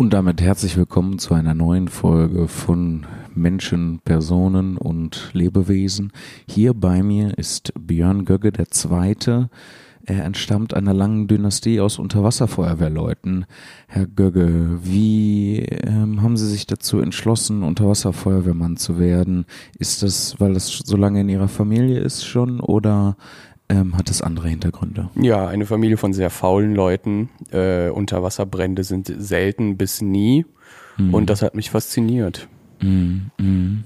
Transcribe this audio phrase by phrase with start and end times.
[0.00, 3.04] Und damit herzlich willkommen zu einer neuen Folge von
[3.34, 6.10] Menschen, Personen und Lebewesen.
[6.48, 9.50] Hier bei mir ist Björn Gögge der Zweite.
[10.06, 13.44] Er entstammt einer langen Dynastie aus Unterwasserfeuerwehrleuten.
[13.88, 19.44] Herr Gögge, wie ähm, haben Sie sich dazu entschlossen, Unterwasserfeuerwehrmann zu werden?
[19.78, 23.18] Ist das, weil das so lange in Ihrer Familie ist schon oder
[23.70, 25.08] ähm, hat es andere Hintergründe?
[25.14, 27.30] Ja, eine Familie von sehr faulen Leuten.
[27.52, 30.44] Äh, Unterwasserbrände sind selten bis nie.
[30.98, 31.14] Mhm.
[31.14, 32.48] Und das hat mich fasziniert.
[32.80, 33.30] Mhm.
[33.38, 33.84] Mhm.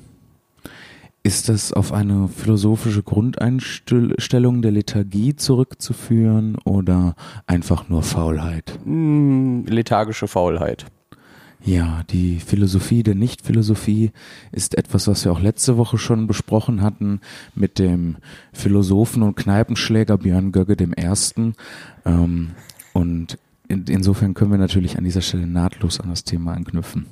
[1.23, 7.15] Ist das auf eine philosophische Grundeinstellung der Lethargie zurückzuführen oder
[7.47, 8.79] einfach nur Faulheit?
[8.85, 10.85] Hm, lethargische Faulheit.
[11.65, 14.11] Ja, die Philosophie der Nichtphilosophie
[14.53, 17.21] ist etwas, was wir auch letzte Woche schon besprochen hatten
[17.55, 18.17] mit dem
[18.53, 21.55] Philosophen und Kneipenschläger Björn Gögge dem Ersten.
[22.05, 22.51] Ähm,
[22.93, 23.39] und
[23.69, 27.07] in, insofern können wir natürlich an dieser Stelle nahtlos an das Thema anknüpfen.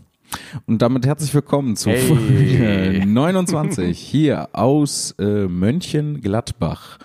[0.66, 2.06] Und damit herzlich willkommen zu Hey.
[2.06, 6.98] Folge 29 hier aus äh, Mönchengladbach.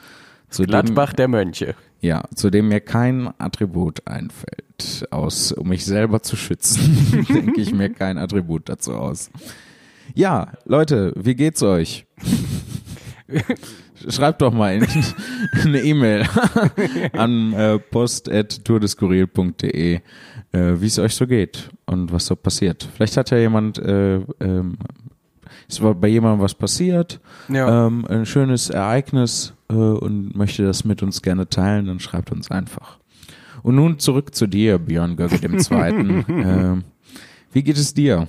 [0.50, 1.76] Zu Gladbach der Mönche.
[2.02, 7.74] Ja, zu dem mir kein Attribut einfällt, aus, um mich selber zu schützen, denke ich
[7.74, 9.30] mir kein Attribut dazu aus.
[10.14, 12.06] Ja, Leute, wie geht's euch?
[14.10, 14.86] Schreibt doch mal in,
[15.64, 16.26] eine E-Mail
[17.14, 20.02] an äh, post.tourdeskurril.de, äh,
[20.52, 22.88] wie es euch so geht und was so passiert.
[22.96, 24.78] Vielleicht hat ja jemand, äh, ähm,
[25.68, 27.88] ist bei jemandem was passiert, Ja.
[27.88, 32.50] ähm, ein schönes Ereignis äh, und möchte das mit uns gerne teilen, dann schreibt uns
[32.52, 32.98] einfach.
[33.64, 36.26] Und nun zurück zu dir, Björn Gögge dem Zweiten.
[36.30, 36.84] ähm,
[37.52, 38.28] wie geht es dir?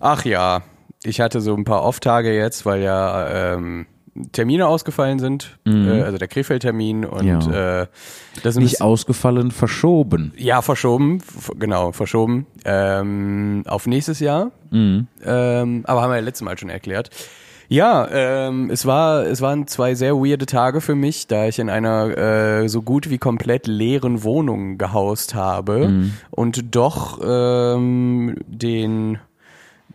[0.00, 0.62] Ach ja,
[1.04, 3.86] ich hatte so ein paar Off-Tage jetzt, weil ja ähm,
[4.32, 5.58] Termine ausgefallen sind.
[5.66, 7.28] Äh, also der Krefeld-Termin und Mhm.
[7.52, 7.82] Ja.
[7.82, 7.86] äh,
[8.42, 10.32] das ist Nicht ausgefallen, verschoben.
[10.36, 11.20] Ja, verschoben,
[11.58, 14.50] genau, verschoben ähm, auf nächstes Jahr.
[14.70, 15.06] Mhm.
[15.24, 17.10] Ähm, aber haben wir ja letztes Mal schon erklärt.
[17.68, 21.70] Ja, ähm, es war, es waren zwei sehr weirde Tage für mich, da ich in
[21.70, 29.18] einer äh, so gut wie komplett leeren Wohnung gehaust habe und doch ähm, den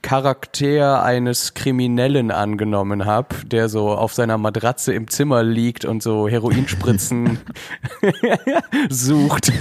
[0.01, 6.27] Charakter eines Kriminellen angenommen habe, der so auf seiner Matratze im Zimmer liegt und so
[6.27, 7.39] Heroinspritzen
[8.89, 9.51] sucht.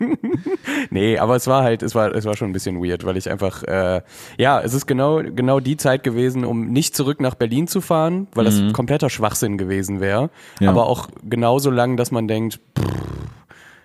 [0.90, 3.30] nee, aber es war halt, es war, es war schon ein bisschen weird, weil ich
[3.30, 4.02] einfach, äh,
[4.38, 8.28] ja, es ist genau, genau die Zeit gewesen, um nicht zurück nach Berlin zu fahren,
[8.34, 10.30] weil das kompletter Schwachsinn gewesen wäre.
[10.60, 10.70] Ja.
[10.70, 12.84] Aber auch genauso lang, dass man denkt, pff,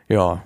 [0.08, 0.44] ja,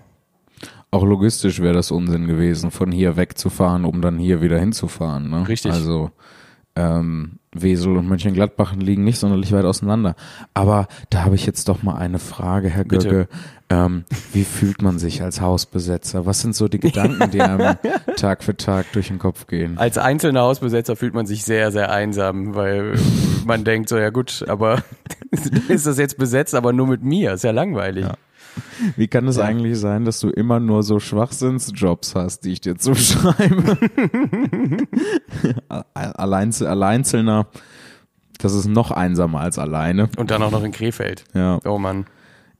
[0.91, 5.29] Auch logistisch wäre das Unsinn gewesen, von hier wegzufahren, um dann hier wieder hinzufahren.
[5.29, 5.47] Ne?
[5.47, 5.71] Richtig.
[5.71, 6.11] Also
[6.75, 10.15] ähm, Wesel und Mönchengladbach liegen nicht sonderlich weit auseinander.
[10.53, 13.09] Aber da habe ich jetzt doch mal eine Frage, Herr Bitte.
[13.09, 13.27] Göcke.
[13.71, 16.25] Ähm, wie fühlt man sich als Hausbesetzer?
[16.25, 17.75] Was sind so die Gedanken, die einem
[18.15, 19.77] Tag für Tag durch den Kopf gehen?
[19.77, 22.95] als einzelner Hausbesetzer fühlt man sich sehr, sehr einsam, weil
[23.45, 24.83] man denkt so, ja gut, aber
[25.67, 27.33] ist das jetzt besetzt, aber nur mit mir?
[27.33, 28.05] Ist ja langweilig.
[28.05, 28.15] Ja.
[28.95, 29.43] Wie kann es Ja.
[29.43, 33.77] eigentlich sein, dass du immer nur so Schwachsinnsjobs hast, die ich dir zuschreibe?
[35.93, 37.47] Alleinzel Alleinzelner,
[38.39, 40.09] das ist noch einsamer als alleine.
[40.17, 41.25] Und dann auch noch in Krefeld.
[41.33, 42.05] Ja, Oh Mann.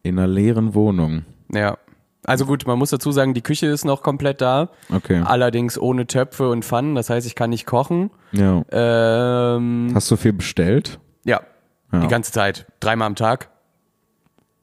[0.03, 1.23] in einer leeren Wohnung.
[1.53, 1.77] Ja.
[2.25, 4.69] Also gut, man muss dazu sagen, die Küche ist noch komplett da.
[4.93, 5.21] Okay.
[5.25, 6.93] Allerdings ohne Töpfe und Pfannen.
[6.95, 8.11] Das heißt, ich kann nicht kochen.
[8.33, 8.61] Ja.
[8.71, 10.99] Ähm, Hast du viel bestellt?
[11.23, 11.39] ja,
[11.93, 11.99] Ja.
[12.01, 12.67] die ganze Zeit.
[12.81, 13.49] Dreimal am Tag.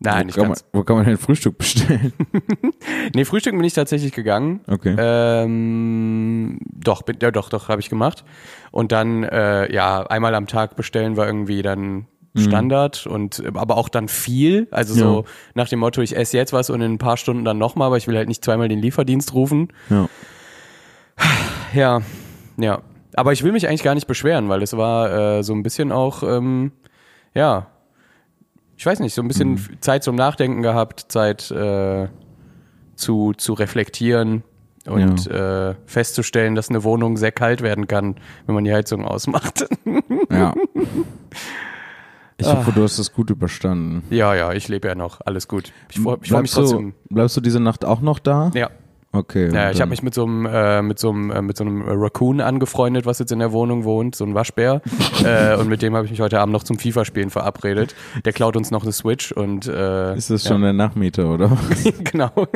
[0.07, 2.13] Nein, wo, nicht kann man, wo kann man denn Frühstück bestellen?
[3.15, 4.61] Nee, Frühstücken bin ich tatsächlich gegangen.
[4.67, 4.95] Okay.
[4.99, 8.25] Ähm, doch, bin, ja, doch, doch, habe ich gemacht.
[8.71, 12.07] Und dann, äh, ja, einmal am Tag bestellen war irgendwie dann
[12.39, 14.69] Standard und aber auch dann viel.
[14.71, 15.15] Also so Mhm.
[15.17, 15.23] Ja.
[15.55, 17.97] nach dem Motto, ich esse jetzt was und in ein paar Stunden dann nochmal, aber
[17.97, 19.69] ich will halt nicht zweimal den Lieferdienst rufen.
[19.89, 20.07] ja.
[21.75, 22.01] Ja,
[22.59, 22.81] ja.
[23.15, 25.91] Aber ich will mich eigentlich gar nicht beschweren, weil es war äh, so ein bisschen
[25.93, 26.73] auch, ähm,
[27.35, 27.67] ja,
[28.77, 29.81] ich weiß nicht, so ein bisschen Mhm.
[29.81, 32.09] Zeit zum Nachdenken gehabt, Zeit äh,
[32.95, 34.43] zu, zu reflektieren
[34.87, 38.17] und äh, festzustellen, dass eine Wohnung sehr kalt werden kann,
[38.47, 39.67] wenn man die Heizung ausmacht.
[40.31, 40.55] ja.
[42.39, 44.03] Ich hoffe, du hast es gut überstanden.
[44.11, 45.73] ja, ja, ich lebe ja noch, alles gut.
[45.91, 46.93] Ich freue freu mich Bleibst trotzdem.
[47.09, 48.51] Du, bleibst du diese Nacht auch noch da?
[48.55, 48.69] Ja,
[49.17, 49.51] Okay.
[49.53, 51.83] ja ich habe mich mit so einem äh, mit so einem äh, mit so einem
[51.87, 54.83] Raccoon angefreundet, was jetzt in der Wohnung wohnt, so ein Waschbär.
[55.25, 57.95] äh, und mit dem habe ich mich heute Abend noch zum FIFA-Spielen verabredet.
[58.25, 61.57] Der klaut uns noch eine Switch und äh, Ist das schon der Nachmieter, oder?
[62.05, 62.31] genau.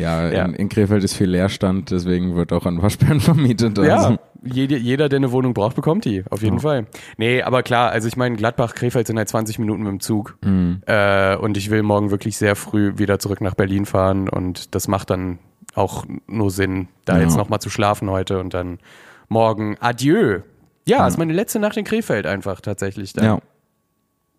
[0.00, 0.44] ja, Ja.
[0.44, 3.78] In, in Krefeld ist viel Leerstand, deswegen wird auch an Waschbären vermietet.
[3.78, 4.10] Also.
[4.12, 6.62] Ja, jede, jeder, der eine Wohnung braucht, bekommt die, auf jeden Ja.
[6.62, 6.86] Fall.
[7.18, 10.36] Nee, aber klar, also ich meine, Gladbach, Krefeld sind halt 20 Minuten mit dem Zug.
[10.44, 10.82] Mhm.
[10.86, 14.88] Äh, und ich will morgen wirklich sehr früh wieder zurück nach Berlin fahren und das
[14.88, 15.38] macht dann
[15.74, 17.22] auch nur Sinn, da Ja.
[17.22, 18.78] jetzt nochmal zu schlafen heute und dann
[19.28, 20.40] morgen Adieu.
[20.88, 21.06] Ja, Ja.
[21.06, 23.12] ist meine letzte Nacht in Krefeld einfach tatsächlich.
[23.12, 23.24] Dann.
[23.24, 23.38] Ja.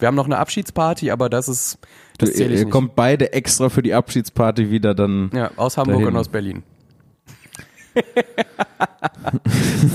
[0.02, 1.78] Wir haben noch eine Abschiedsparty, aber das ist,
[2.18, 2.72] das zähle ich ihr nicht.
[2.72, 5.30] kommt beide extra für die Abschiedsparty wieder dann.
[5.34, 6.08] Ja, aus Hamburg dahin.
[6.10, 6.64] und aus Berlin.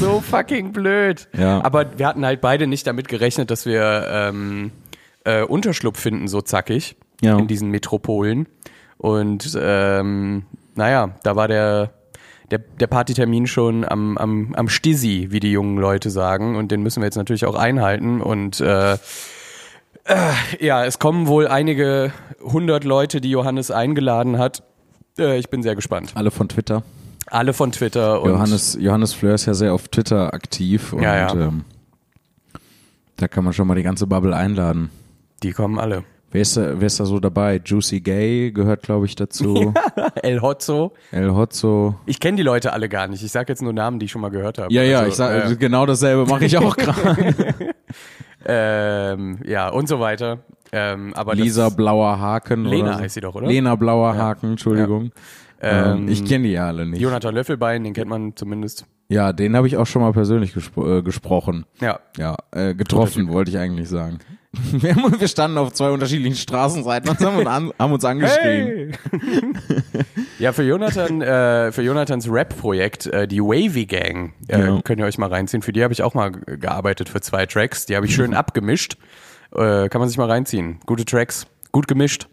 [0.00, 1.28] so fucking blöd.
[1.36, 1.62] Ja.
[1.64, 4.70] Aber wir hatten halt beide nicht damit gerechnet, dass wir ähm,
[5.24, 7.38] äh, Unterschlupf finden, so zackig, Ja.
[7.38, 8.46] in diesen Metropolen.
[8.98, 10.44] Und ähm,
[10.74, 11.90] naja, da war der,
[12.50, 16.56] der, der Partytermin schon am, am, am Stisi, wie die jungen Leute sagen.
[16.56, 18.20] Und den müssen wir jetzt natürlich auch einhalten.
[18.20, 18.96] Und äh,
[20.60, 22.12] ja, es kommen wohl einige
[22.42, 24.62] hundert Leute, die Johannes eingeladen hat.
[25.18, 26.12] Äh, ich bin sehr gespannt.
[26.14, 26.82] Alle von Twitter.
[27.28, 31.16] Alle von Twitter und Johannes, Johannes Fleur ist ja sehr auf Twitter aktiv und Ja,
[31.16, 31.32] ja.
[31.34, 31.64] Ähm,
[33.16, 34.90] da kann man schon mal die ganze Bubble einladen.
[35.42, 36.04] die kommen alle.
[36.32, 37.60] Wer ist, da, wer ist da so dabei?
[37.64, 39.72] Juicy Gay gehört, glaube ich, dazu.
[40.22, 40.92] El Hotzo.
[41.12, 41.94] El Hotzo.
[42.04, 43.22] Ich kenne die Leute alle gar nicht.
[43.22, 44.72] Ich sage jetzt nur Namen, die ich schon mal gehört habe.
[44.74, 47.54] Ja, ja, Also, ich sag, äh, genau dasselbe mache ich auch gerade.
[48.46, 50.38] Ähm, ja, und so weiter.
[50.72, 52.64] Ähm, aber Lisa Blauer Haken.
[52.64, 53.00] Lena oder so.
[53.00, 53.46] heißt sie doch, oder?
[53.46, 55.10] Lena Blauer Haken, Entschuldigung.
[55.60, 57.00] Ähm, Ähm, ich kenne die ja alle nicht.
[57.00, 58.84] Jonathan Löffelbein, den kennt man zumindest.
[59.08, 61.64] Ja, den habe ich auch schon mal persönlich gespro äh, gesprochen.
[61.80, 62.00] Ja.
[62.18, 64.18] Ja, äh, getroffen, wollte ich eigentlich sagen.
[64.72, 68.96] Wir, haben, wir standen auf zwei unterschiedlichen Straßenseiten und haben, uns an, haben uns angeschrien.
[70.38, 74.80] ja, für Jonathan, äh, für Jonathans Rap-Projekt, äh, die Wavy Gang, äh, Ja.
[74.82, 75.62] könnt ihr euch mal reinziehen.
[75.62, 77.86] Für die habe ich auch mal ge- gearbeitet für zwei Tracks.
[77.86, 78.96] Die habe ich schön abgemischt.
[79.54, 80.80] Äh, kann man sich mal reinziehen.
[80.86, 82.26] Gute Tracks, gut gemischt.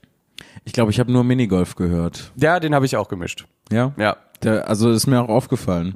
[0.66, 2.32] Ich glaube, ich habe nur Minigolf gehört.
[2.36, 3.46] Ja, den habe ich auch gemischt.
[3.72, 3.94] Ja?
[3.98, 4.18] Ja.
[4.44, 5.96] Der, also ist mir auch aufgefallen.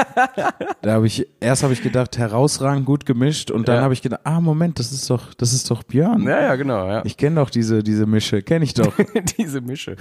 [0.82, 3.82] da habe ich erst habe ich gedacht, herausragend gut gemischt und dann Ja.
[3.82, 6.22] habe ich gedacht, ah Moment, das ist doch das ist doch Björn.
[6.24, 7.02] Ja, ja, genau, ja.
[7.04, 8.92] Ich kenne doch diese diese Mische, kenne ich doch,
[9.38, 9.94] Diese Mische.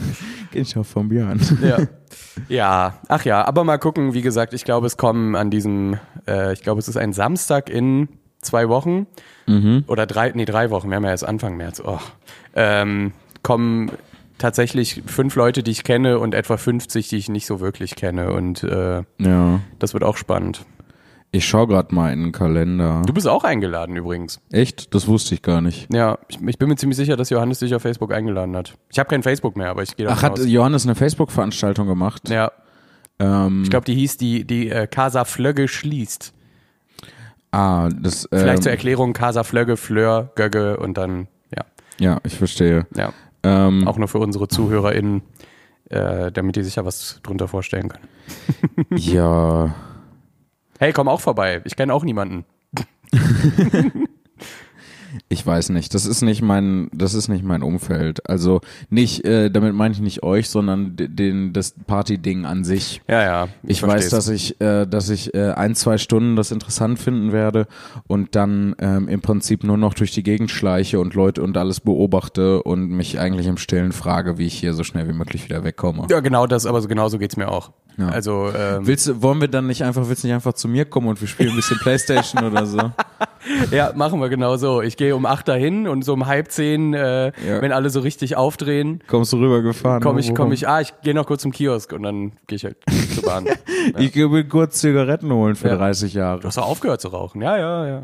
[0.52, 1.40] kenne ich doch von Björn.
[1.62, 1.78] Ja.
[2.50, 6.54] ja, ach ja, aber mal gucken, wie gesagt, ich glaube, es kommen an diesem, äh,
[6.54, 8.10] ich glaube, es ist ein Samstag in
[8.42, 9.06] zwei Wochen
[9.86, 12.00] oder drei, nee, drei Wochen, wir haben ja erst Anfang März, oh,
[12.56, 13.12] ähm,
[13.46, 13.92] kommen
[14.38, 18.34] tatsächlich fünf Leute, die ich kenne und etwa 50, die ich nicht so wirklich kenne
[18.34, 19.62] und äh, Ja.
[19.80, 20.66] das wird auch spannend.
[21.32, 23.02] Ich schaue gerade mal in den Kalender.
[23.06, 24.40] Du bist auch eingeladen übrigens.
[24.52, 24.94] Echt?
[24.96, 25.88] Das wusste ich gar nicht.
[25.94, 28.76] Ja, ich, ich bin mir ziemlich sicher, dass Johannes dich auf Facebook eingeladen hat.
[28.90, 30.46] Ich habe kein Facebook mehr, aber ich gehe Ach, davon hat aus.
[30.48, 32.30] Johannes eine Facebook-Veranstaltung gemacht?
[32.30, 32.52] Ja,
[33.20, 36.34] Ähm, ich glaube, die hieß die, die äh, Casa Flögge schließt.
[37.52, 38.28] ah, das.
[38.32, 41.64] Ähm, Vielleicht zur Erklärung, Casa Flögge, Fleur, Gögge und dann, ja,
[42.00, 42.86] Ja, ich verstehe.
[42.96, 43.12] ja.
[43.46, 45.22] Ähm, Auch nur für unsere ZuhörerInnen,
[45.90, 48.08] äh, damit die sich ja was drunter vorstellen können.
[48.96, 49.76] ja.
[50.80, 51.62] Hey, komm auch vorbei.
[51.66, 52.46] Ich kenne auch niemanden.
[55.30, 58.30] Ich weiß nicht, das ist nicht mein, das ist nicht mein Umfeld.
[58.30, 63.02] Also nicht, äh, damit meine ich nicht euch, sondern de- den, das Party-Ding an sich.
[63.08, 63.48] Ja, ja.
[63.64, 67.68] Ich weiß, dass ich, äh, dass ich äh, ein, zwei Stunden das interessant finden werde
[68.08, 71.80] und dann ähm, im Prinzip nur noch durch die Gegend schleiche und Leute und alles
[71.80, 75.64] beobachte und mich eigentlich im Stillen frage, wie ich hier so schnell wie möglich wieder
[75.64, 76.08] wegkomme.
[76.10, 77.72] Ja, genau das, aber so genau so geht's mir auch.
[77.98, 78.10] Ja.
[78.10, 80.86] Also, ähm, Willst du, wollen wir dann nicht einfach, willst du nicht einfach zu mir
[80.86, 82.92] kommen und wir spielen ein bisschen Playstation oder so?
[83.72, 84.82] ja, machen wir genau so.
[84.82, 87.62] Ich gehe um acht dahin und so um halb zehn, äh, Ja.
[87.62, 90.02] wenn alle so richtig aufdrehen, Kommst du rübergefahren?
[90.04, 90.36] komme ich, Warum?
[90.38, 92.78] komm ich, ah, ich gehe noch kurz zum Kiosk und dann gehe ich halt
[93.14, 93.46] zur Bahn.
[93.98, 95.78] Ich will kurz Zigaretten holen für Ja.
[95.78, 96.42] 30 Du Jahre.
[96.44, 97.42] hast doch aufgehört zu rauchen.
[97.42, 98.02] Ja, ja, ja.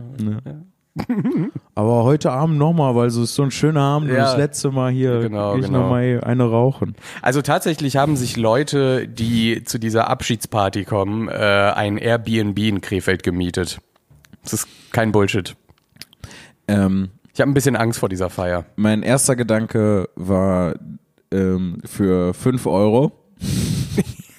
[1.75, 4.23] Aber heute Abend nochmal, weil so ist so ein schöner Abend und Ja.
[4.23, 5.79] das letzte Mal hier Genau, ich genau.
[5.83, 6.95] nochmal eine rauchen.
[7.21, 11.31] Also tatsächlich haben sich Leute, die zu dieser Abschiedsparty kommen, äh,
[11.75, 13.79] ein Airbnb in Krefeld gemietet.
[14.43, 15.55] Das ist kein Bullshit.
[16.67, 18.65] Ähm, Ich habe ein bisschen Angst vor dieser Feier.
[18.75, 20.73] mein erster Gedanke war
[21.31, 23.13] ähm, für 5 Euro.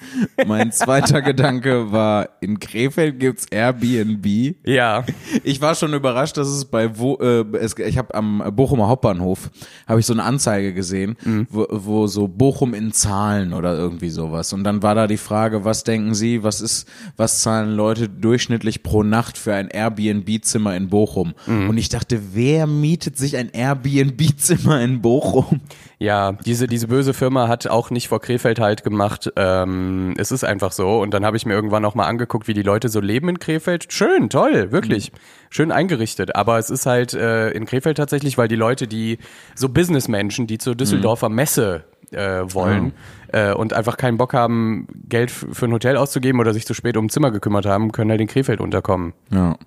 [0.45, 4.55] mein zweiter Gedanke war, in Krefeld gibt's Airbnb.
[4.65, 5.05] Ja.
[5.43, 9.49] Ich war schon überrascht, dass es bei wo äh, es, ich habe am Bochumer Hauptbahnhof
[9.87, 11.15] habe ich so eine Anzeige gesehen,
[11.49, 15.65] wo, wo so Bochum in Zahlen oder irgendwie sowas und dann war da die Frage,
[15.65, 16.87] was denken Sie, was ist
[17.17, 21.33] was zahlen Leute durchschnittlich pro Nacht für ein Airbnb Zimmer in Bochum?
[21.69, 25.61] Und ich dachte, wer mietet sich ein Airbnb Zimmer in Bochum?
[26.03, 29.31] Ja, diese, diese böse Firma hat auch nicht vor Krefeld halt gemacht.
[29.37, 30.99] Ähm, es ist einfach so.
[30.99, 33.39] Und dann habe ich mir irgendwann auch mal angeguckt, wie die Leute so leben in
[33.39, 33.85] Krefeld.
[33.87, 35.13] Schön, toll, wirklich.
[35.49, 36.35] Schön eingerichtet.
[36.35, 39.17] Aber es ist halt äh, in Krefeld tatsächlich, weil die Leute, die
[39.55, 42.91] so Businessmenschen, die zur Düsseldorfer Messe äh, wollen
[43.29, 46.97] äh, und einfach keinen Bock haben, Geld für ein Hotel auszugeben oder sich zu spät
[46.97, 49.13] um ein Zimmer gekümmert haben, können halt in Krefeld unterkommen.
[49.31, 49.57] Ja.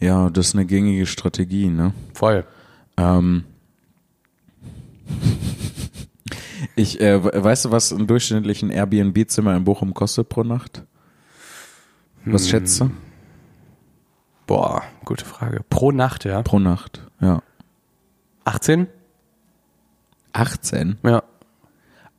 [0.00, 1.94] Ja, das ist eine gängige Strategie, ne?
[2.12, 2.44] Voll.
[2.98, 3.44] Ähm,
[6.76, 10.84] Ich, äh, weißt du, was ein durchschnittlichen Airbnb-Zimmer in Bochum kostet pro Nacht?
[12.24, 12.48] Was Hm.
[12.50, 12.90] schätzt du?
[14.46, 15.62] Boah, gute Frage.
[15.68, 16.42] Pro Nacht, ja.
[16.42, 17.42] Pro Nacht, ja.
[18.44, 18.88] 18?
[20.32, 20.98] 18?
[21.02, 21.22] Ja.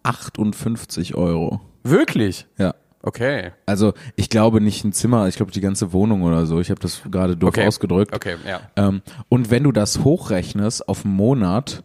[0.03, 1.62] 58 Euro.
[1.83, 2.48] Wirklich?
[2.57, 2.74] Ja.
[3.03, 3.51] Okay.
[3.65, 6.60] Also ich glaube nicht ein Zimmer, ich glaube die ganze Wohnung oder so.
[6.60, 7.67] Ich habe das gerade doof Okay.
[7.67, 8.13] ausgedrückt.
[8.15, 8.62] Okay, ja.
[8.75, 11.83] Ähm, und wenn du das hochrechnest auf einen Monat,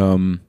[0.00, 0.40] ähm,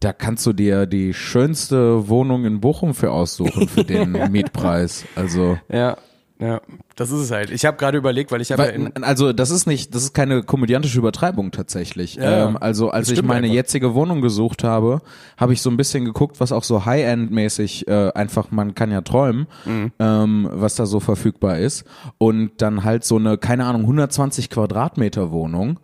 [0.00, 5.04] da kannst du dir die schönste Wohnung in Bochum für aussuchen für den Mietpreis.
[5.14, 5.96] Also Ja,
[6.38, 6.60] ja.
[6.96, 7.50] Das ist es halt.
[7.50, 10.42] Ich habe gerade überlegt, weil ich habe ja also das ist nicht, das ist keine
[10.42, 12.16] komödiantische Übertreibung tatsächlich.
[12.16, 13.54] Ja, ähm, also als ich meine einfach.
[13.54, 15.00] jetzige Wohnung gesucht habe,
[15.38, 19.00] habe ich so ein bisschen geguckt, was auch so High-End-mäßig äh, einfach, man kann ja
[19.02, 19.92] träumen, Mhm.
[19.98, 21.84] ähm, was da so verfügbar ist.
[22.18, 25.80] Und dann halt so eine, keine Ahnung, 120 Quadratmeter Wohnung.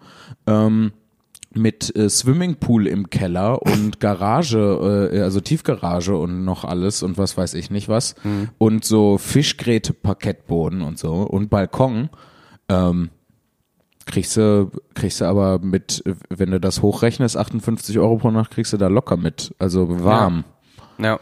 [0.47, 0.93] Ähm,
[1.55, 7.37] mit äh, Swimmingpool im Keller und Garage, äh, also Tiefgarage und noch alles und was
[7.37, 8.15] weiß ich nicht was.
[8.59, 12.11] Und so Fischgräte-Parkettboden und so und Balkon.
[12.69, 13.11] Ähm,
[14.07, 18.73] kriegst du, kriegst du aber mit, wenn du das hochrechnest, 58 Euro pro Nacht kriegst
[18.73, 19.55] du da locker mit.
[19.59, 20.45] Also warm.
[20.99, 21.21] ja.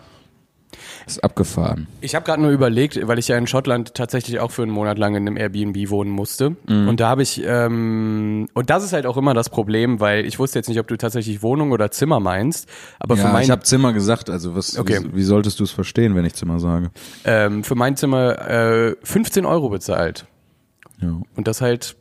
[1.10, 1.86] Ist abgefahren.
[2.00, 4.98] Ich habe gerade nur überlegt, weil ich ja in Schottland tatsächlich auch für einen Monat
[4.98, 6.56] lang in einem Airbnb wohnen musste.
[6.68, 6.88] Mhm.
[6.88, 10.38] Und da habe ich, ähm, und das ist halt auch immer das Problem, weil ich
[10.38, 12.68] wusste jetzt nicht, ob du tatsächlich Wohnung oder Zimmer meinst.
[12.98, 15.00] Aber für Ja, mein, ich habe Zimmer gesagt, also was, Okay.
[15.04, 16.90] wie, wie solltest du es verstehen, wenn ich Zimmer sage?
[17.24, 20.26] ähm, für mein Zimmer äh, 15 Euro bezahlt.
[21.00, 21.20] Ja.
[21.36, 21.96] Und das halt,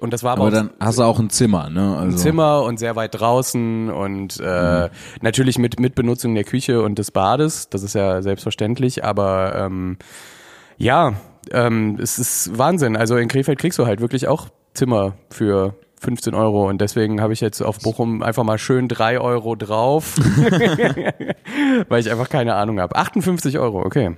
[0.00, 1.96] und das war aber, Aber auch dann hast du auch ein Zimmer, ne?
[1.96, 4.88] Also, ein Zimmer und sehr weit draußen und äh,
[5.20, 7.68] natürlich mit, mit Benutzung der Küche und des Bades.
[7.68, 9.98] Das ist ja selbstverständlich, aber ähm,
[10.78, 11.14] ja,
[11.50, 12.96] ähm, es ist Wahnsinn.
[12.96, 17.34] Also in Krefeld kriegst du halt wirklich auch Zimmer für 15 Euro und deswegen habe
[17.34, 20.16] ich jetzt auf Bochum einfach mal schön 3 Euro drauf,
[21.88, 22.96] weil ich einfach keine Ahnung habe.
[22.96, 24.16] 58 Euro, okay.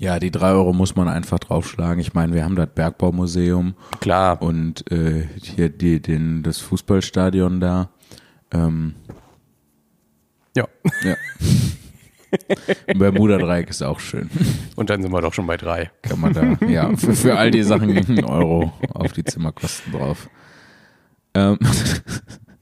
[0.00, 1.98] Ja, die drei Euro muss man einfach draufschlagen.
[2.00, 4.40] Ich meine, wir haben das Bergbaumuseum Klar.
[4.40, 7.90] und äh, hier die, den, das Fußballstadion da.
[8.52, 8.94] Ähm,
[10.56, 10.68] Ja.
[11.02, 11.16] ja.
[12.94, 14.30] Bermuda-Dreieck ist auch schön.
[14.76, 15.90] Und dann sind wir doch schon bei drei.
[16.02, 20.28] Kann man da, ja, für, für all die Sachen einen Euro auf die Zimmerkosten drauf.
[21.34, 21.58] Ähm,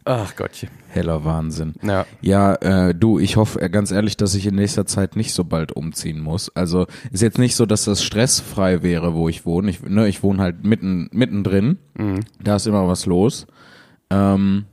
[0.09, 0.69] Ach Gottchen.
[0.89, 1.75] heller Wahnsinn.
[1.83, 2.07] Ja.
[2.21, 5.43] Ja, äh, du, ich hoffe äh, ganz ehrlich, dass ich in nächster Zeit nicht so
[5.43, 6.49] bald umziehen muss.
[6.55, 9.69] Also ist jetzt nicht so, dass das stressfrei wäre, wo ich wohne.
[9.69, 11.79] Ich, ne, ich wohne halt mitten mittendrin.
[12.41, 13.47] Da ist immer was los.
[14.11, 14.67] Ähm,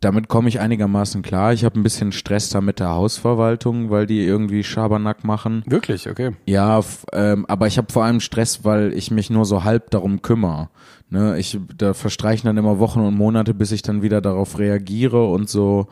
[0.00, 1.52] damit komme ich einigermaßen klar.
[1.52, 5.62] Ich habe ein bisschen Stress da mit der Hausverwaltung, weil die irgendwie Schabernack machen.
[5.64, 6.32] Wirklich, okay.
[6.44, 6.80] Ja,
[7.12, 10.70] ähm, aber ich habe vor allem Stress, weil ich mich nur so halb darum kümmere.
[11.14, 15.26] Ne, ich, da verstreichen dann immer Wochen und Monate, bis ich dann wieder darauf reagiere
[15.28, 15.86] und so.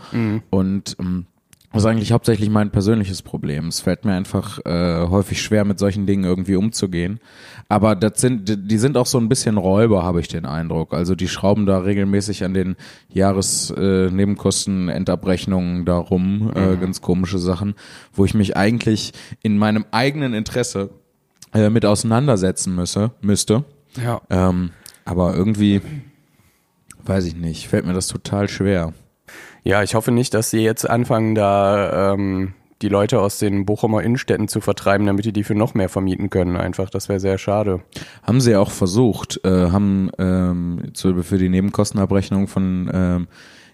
[0.49, 1.27] Und ähm,
[1.73, 3.69] das ist eigentlich hauptsächlich mein persönliches Problem.
[3.69, 7.21] Es fällt mir einfach äh, häufig schwer, mit solchen Dingen irgendwie umzugehen.
[7.69, 10.95] Aber das sind, die- sind auch so ein bisschen Räuber, habe ich den Eindruck.
[10.95, 12.77] Also die schrauben da regelmäßig an den
[13.11, 17.75] Jahresnebenkosten, äh, darum, äh, ganz komische Sachen,
[18.13, 19.13] wo ich mich eigentlich
[19.43, 20.91] in meinem eigenen Interesse
[21.53, 23.65] äh, mit auseinandersetzen müsse, müsste.
[24.03, 24.21] Ja.
[24.31, 24.71] Ähm,
[25.11, 25.81] aber irgendwie,
[27.05, 28.93] weiß ich nicht, fällt mir das total schwer.
[29.63, 34.03] Ja, ich hoffe nicht, dass sie jetzt anfangen, da ähm, die Leute aus den Bochumer
[34.03, 36.57] Innenstädten zu vertreiben, damit die die für noch mehr vermieten können.
[36.57, 37.83] Einfach, das wäre sehr schade.
[38.23, 43.29] Haben sie ja auch versucht, äh, haben ähm, für die Nebenkostenabrechnung von ähm,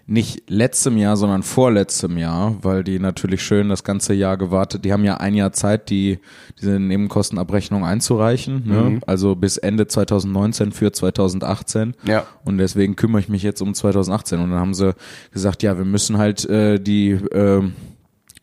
[0.09, 4.93] nicht letztem Jahr, sondern vorletztem Jahr, weil die natürlich schön das ganze Jahr gewartet, die
[4.93, 6.19] haben ja ein Jahr Zeit, die
[6.59, 8.99] diese Nebenkostenabrechnung einzureichen, ne?
[9.05, 11.93] also bis Ende 2019 für 2018.
[12.05, 12.25] Ja.
[12.45, 14.39] Und deswegen kümmere ich mich jetzt um 2018.
[14.39, 14.95] Und dann haben sie
[15.31, 17.73] gesagt, ja, wir müssen halt äh, die ähm,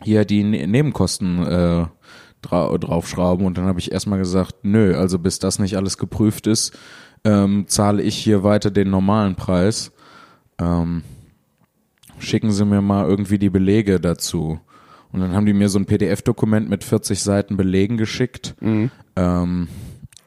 [0.03, 1.87] hier die ne Nebenkosten äh,
[2.43, 3.47] dra draufschrauben.
[3.47, 6.77] Und dann habe ich erstmal gesagt, nö, also bis das nicht alles geprüft ist,
[7.25, 9.93] ähm, zahle ich hier weiter den normalen Preis.
[10.59, 11.03] Ähm,
[12.19, 14.61] schicken Sie mir mal irgendwie die Belege dazu.
[15.13, 18.55] Und dann haben die mir so ein PDF-Dokument mit 40 Seiten Belegen geschickt,
[19.15, 19.69] ähm,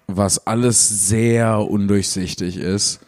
[0.08, 3.02] was alles sehr undurchsichtig ist.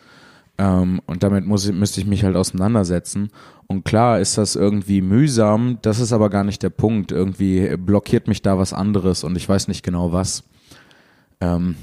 [0.57, 3.29] Ähm, und damit muss ich, müsste ich mich halt auseinandersetzen.
[3.67, 7.13] Und klar ist das irgendwie mühsam, das ist aber gar nicht der Punkt.
[7.13, 10.43] Irgendwie blockiert mich da was anderes und ich weiß nicht genau was.
[11.39, 11.75] Ähm,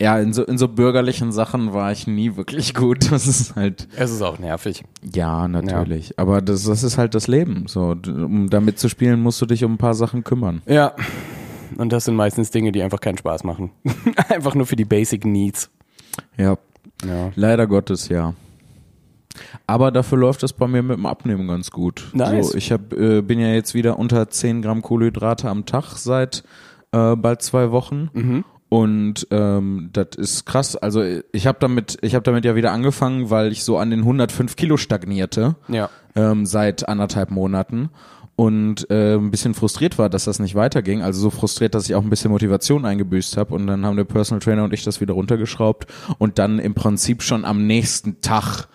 [0.00, 3.10] ja, in so, in so bürgerlichen Sachen war ich nie wirklich gut.
[3.10, 4.84] Das ist halt, Es ist auch nervig.
[5.02, 6.18] ja, natürlich.
[6.18, 7.66] Aber das, das ist halt das Leben.
[7.66, 10.62] So, um da mitzuspielen, musst du dich um ein paar Sachen kümmern.
[10.66, 10.92] Ja.
[11.78, 13.70] Und das sind meistens Dinge, die einfach keinen Spaß machen.
[14.28, 15.70] einfach nur für die Basic Needs.
[16.36, 16.56] Ja,
[17.04, 17.30] Ja.
[17.34, 18.34] leider Gottes, ja.
[19.66, 22.08] Aber dafür läuft es bei mir mit dem Abnehmen ganz gut.
[22.14, 22.48] Nice.
[22.52, 26.44] So, ich hab, äh, bin ja jetzt wieder unter 10 Gramm Kohlenhydrate am Tag seit
[26.92, 28.10] äh, bald zwei Wochen.
[28.14, 28.44] Mhm.
[28.68, 30.74] Und ähm, das ist krass.
[30.76, 34.00] Also ich habe damit, ich habe damit ja wieder angefangen, weil ich so an den
[34.00, 35.88] 105 Kilo stagnierte Ja.
[36.16, 37.90] ähm, seit anderthalb Monaten
[38.34, 41.00] und äh, ein bisschen frustriert war, dass das nicht weiterging.
[41.00, 43.54] Also so frustriert, dass ich auch ein bisschen Motivation eingebüßt habe.
[43.54, 45.86] Und dann haben der Personal Trainer und ich das wieder runtergeschraubt.
[46.18, 48.66] Und dann im Prinzip schon am nächsten Tag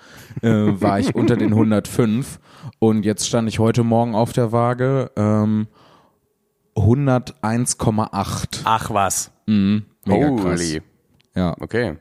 [0.42, 2.40] äh, war ich unter den 105.
[2.80, 5.68] Und jetzt stand ich heute Morgen auf der Waage ähm,
[6.76, 8.62] 101,8.
[8.64, 9.32] Ach was.
[9.46, 10.60] Mhm, mega krass.
[10.62, 10.82] Holy.
[11.36, 11.56] Ja.
[11.60, 11.98] Okay.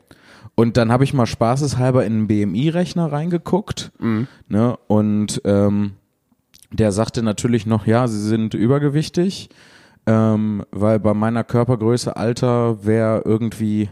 [0.54, 3.92] Und dann habe ich mal spaßeshalber in einen BMI-Rechner reingeguckt.
[4.48, 5.92] Ne, und ähm,
[6.70, 9.48] der sagte natürlich noch, ja, sie sind übergewichtig,
[10.06, 13.88] ähm, weil bei meiner Körpergröße Alter wäre irgendwie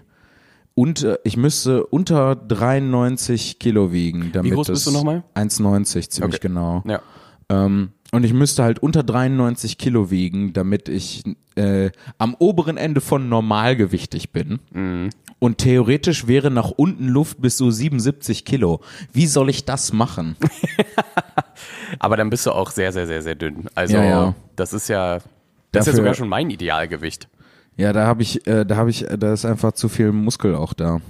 [0.75, 4.31] unter, ich müsste unter 93 Kilo wiegen.
[4.33, 5.25] Damit groß bist du nochmal?
[5.35, 6.49] 1,90 ziemlich Okay.
[6.49, 6.83] genau.
[6.87, 7.01] Ja.
[7.49, 11.23] Ähm, und ich müsste halt unter 93 Kilo wiegen, damit ich
[11.57, 14.59] äh, am oberen Ende von normalgewichtig bin.
[14.73, 15.11] Mhm.
[15.41, 18.81] Und theoretisch wäre nach unten Luft bis so 77 Kilo.
[19.13, 20.37] Wie soll ich das machen?
[21.99, 23.67] Aber dann bist du auch sehr, sehr, sehr, sehr dünn.
[23.75, 24.35] Also Ja, ja.
[24.57, 25.25] das ist ja, das ist
[25.73, 27.29] ja Dafür- sogar schon mein Idealgewicht.
[27.77, 30.73] Ja, da habe ich, äh, da habe ich, da ist einfach zu viel Muskel auch
[30.73, 31.01] da.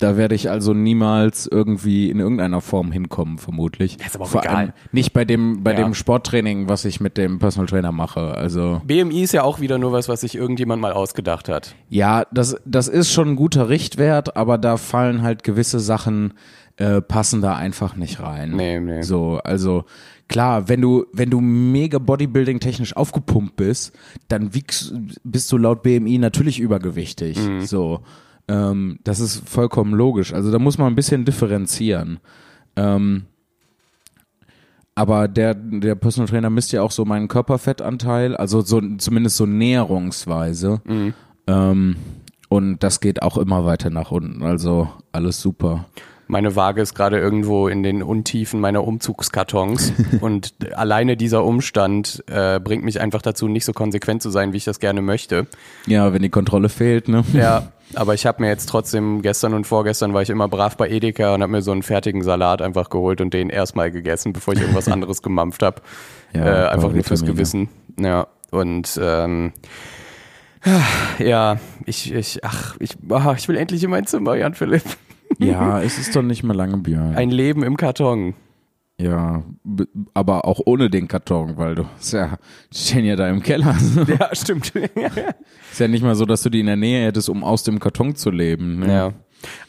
[0.00, 3.98] Da werde ich also niemals irgendwie in irgendeiner Form hinkommen, vermutlich.
[4.04, 4.56] ist aber auch Vor egal.
[4.56, 5.78] allem nicht bei dem, bei Ja.
[5.78, 8.32] dem Sporttraining, was ich mit dem Personal Trainer mache.
[8.34, 11.74] Also BMI ist ja auch wieder nur was, was sich irgendjemand mal ausgedacht hat.
[11.88, 16.34] ja, das, das ist schon ein guter Richtwert, aber da fallen halt gewisse Sachen
[16.76, 18.52] äh, passen da einfach nicht rein.
[18.52, 19.02] Nee, nee.
[19.02, 19.84] So, also
[20.28, 23.92] klar, wenn du wenn du mega Bodybuilding technisch aufgepumpt bist,
[24.28, 27.36] dann wiegst, bist du laut BMI natürlich übergewichtig.
[27.36, 27.62] Mhm.
[27.62, 28.00] So,
[28.48, 30.32] ähm, das ist vollkommen logisch.
[30.32, 32.18] Also da muss man ein bisschen differenzieren.
[32.76, 33.24] Ähm,
[34.94, 39.46] aber der, der Personal Trainer misst ja auch so meinen Körperfettanteil, also so zumindest so
[39.46, 40.80] näherungsweise.
[40.84, 41.14] Mhm.
[41.46, 41.96] Ähm,
[42.48, 44.42] und das geht auch immer weiter nach unten.
[44.42, 45.86] Also alles super.
[46.28, 52.60] Meine Waage ist gerade irgendwo in den Untiefen meiner Umzugskartons und alleine dieser Umstand äh,
[52.60, 55.46] bringt mich einfach dazu, nicht so konsequent zu sein, wie ich das gerne möchte.
[55.86, 57.24] Ja, wenn die Kontrolle fehlt, ne?
[57.32, 60.90] Ja, aber ich habe mir jetzt trotzdem gestern und vorgestern war ich immer brav bei
[60.90, 64.52] Edeka und habe mir so einen fertigen Salat einfach geholt und den erstmal gegessen, bevor
[64.52, 65.80] ich irgendwas anderes gemampft habe.
[66.34, 67.34] Ja, äh, einfach nur fürs Vitamine.
[67.34, 67.68] Gewissen.
[67.98, 69.52] Ja, und ähm,
[71.18, 74.82] ja, ich, ich, ach, ich, ah, ich will endlich in mein Zimmer, Jan Philipp.
[75.38, 77.14] Ja, es ist doch nicht mehr lange, Björn.
[77.14, 78.34] Ein Leben im Karton.
[79.00, 79.42] ja,
[80.14, 82.38] aber auch ohne den Karton, weil du ja,
[82.72, 83.76] stehen ja da im Keller.
[84.08, 84.74] Ja, stimmt.
[85.70, 87.78] ist ja nicht mal so, dass du die in der Nähe hättest, um aus dem
[87.78, 88.80] Karton zu leben.
[88.80, 88.92] Ne?
[88.92, 89.12] Ja.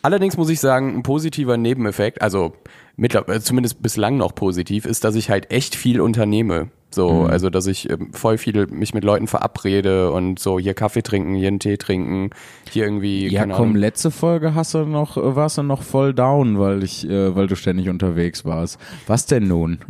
[0.01, 2.53] Allerdings muss ich sagen, ein positiver Nebeneffekt, also
[2.99, 6.69] mittlerweile, zumindest bislang noch positiv, ist, dass ich halt echt viel unternehme.
[6.91, 11.03] So, also dass ich ähm, voll viel mich mit Leuten verabrede und so hier Kaffee
[11.03, 12.31] trinken, hier einen Tee trinken,
[12.71, 13.27] hier irgendwie.
[13.27, 13.75] Ja, keine komm, Ahnung.
[13.75, 17.45] letzte Folge hast du noch, äh, warst du noch voll down, weil ich, äh, weil
[17.45, 18.79] du ständig unterwegs warst.
[19.07, 19.79] Was denn nun?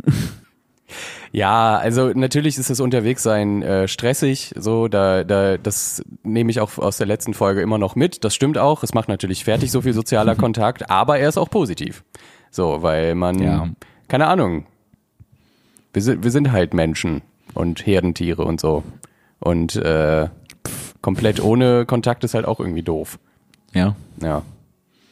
[1.32, 6.76] Ja, also natürlich ist das Unterwegssein äh, stressig, so da, da das nehme ich auch
[6.78, 8.24] aus der letzten Folge immer noch mit.
[8.24, 8.82] Das stimmt auch.
[8.82, 12.02] Es macht natürlich fertig so viel sozialer Kontakt, aber er ist auch positiv.
[12.50, 13.68] So, weil man Ja.
[14.08, 14.66] keine Ahnung.
[15.92, 17.22] Wir sind wir sind halt Menschen
[17.54, 18.84] und Herdentiere und so
[19.40, 20.28] und äh,
[21.02, 23.18] komplett ohne Kontakt ist halt auch irgendwie doof.
[23.72, 23.94] Ja.
[24.22, 24.42] Ja.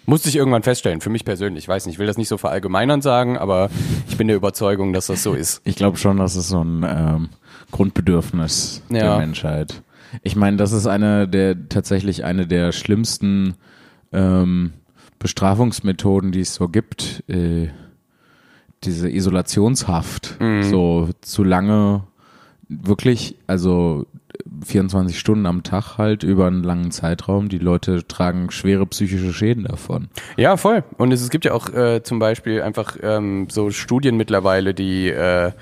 [0.06, 1.64] Musste ich irgendwann feststellen, für mich persönlich.
[1.64, 3.68] Ich weiß nicht, ich will das nicht so verallgemeinern sagen, aber
[4.08, 5.60] ich bin der Überzeugung, dass das so ist.
[5.64, 7.28] Ich glaube schon, das ist so ein ähm,
[7.72, 9.18] Grundbedürfnis der Ja.
[9.18, 9.82] Menschheit.
[10.22, 13.54] Ich meine, das ist eine der tatsächlich eine der schlimmsten
[14.12, 14.72] ähm,
[15.18, 17.24] Bestrafungsmethoden, die es so gibt.
[17.28, 17.68] Äh,
[18.84, 22.04] diese Isolationshaft, so zu lange
[22.68, 24.06] wirklich, also
[24.64, 27.48] 24 Stunden am Tag halt über einen langen Zeitraum.
[27.48, 30.08] Die Leute tragen schwere psychische Schäden davon.
[30.36, 30.84] Ja, voll.
[30.96, 35.08] Und es, es gibt ja auch äh, zum Beispiel einfach ähm, so Studien mittlerweile, die,
[35.08, 35.52] äh,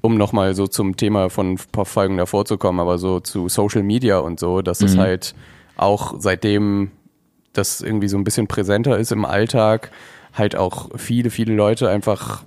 [0.00, 3.48] um nochmal so zum Thema von ein paar Folgen davor zu kommen, aber so zu
[3.48, 5.34] Social Media und so, dass das halt
[5.76, 6.90] auch seitdem
[7.54, 9.90] das irgendwie so ein bisschen präsenter ist im Alltag,
[10.32, 12.42] halt auch viele, viele Leute einfach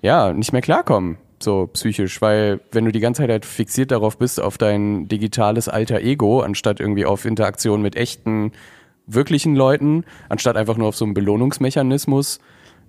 [0.00, 4.16] ja, nicht mehr klarkommen, so psychisch, weil wenn du die ganze Zeit halt fixiert darauf
[4.18, 8.52] bist, auf dein digitales alter Ego, anstatt irgendwie auf Interaktion mit echten,
[9.06, 12.38] wirklichen Leuten, anstatt einfach nur auf so einen Belohnungsmechanismus,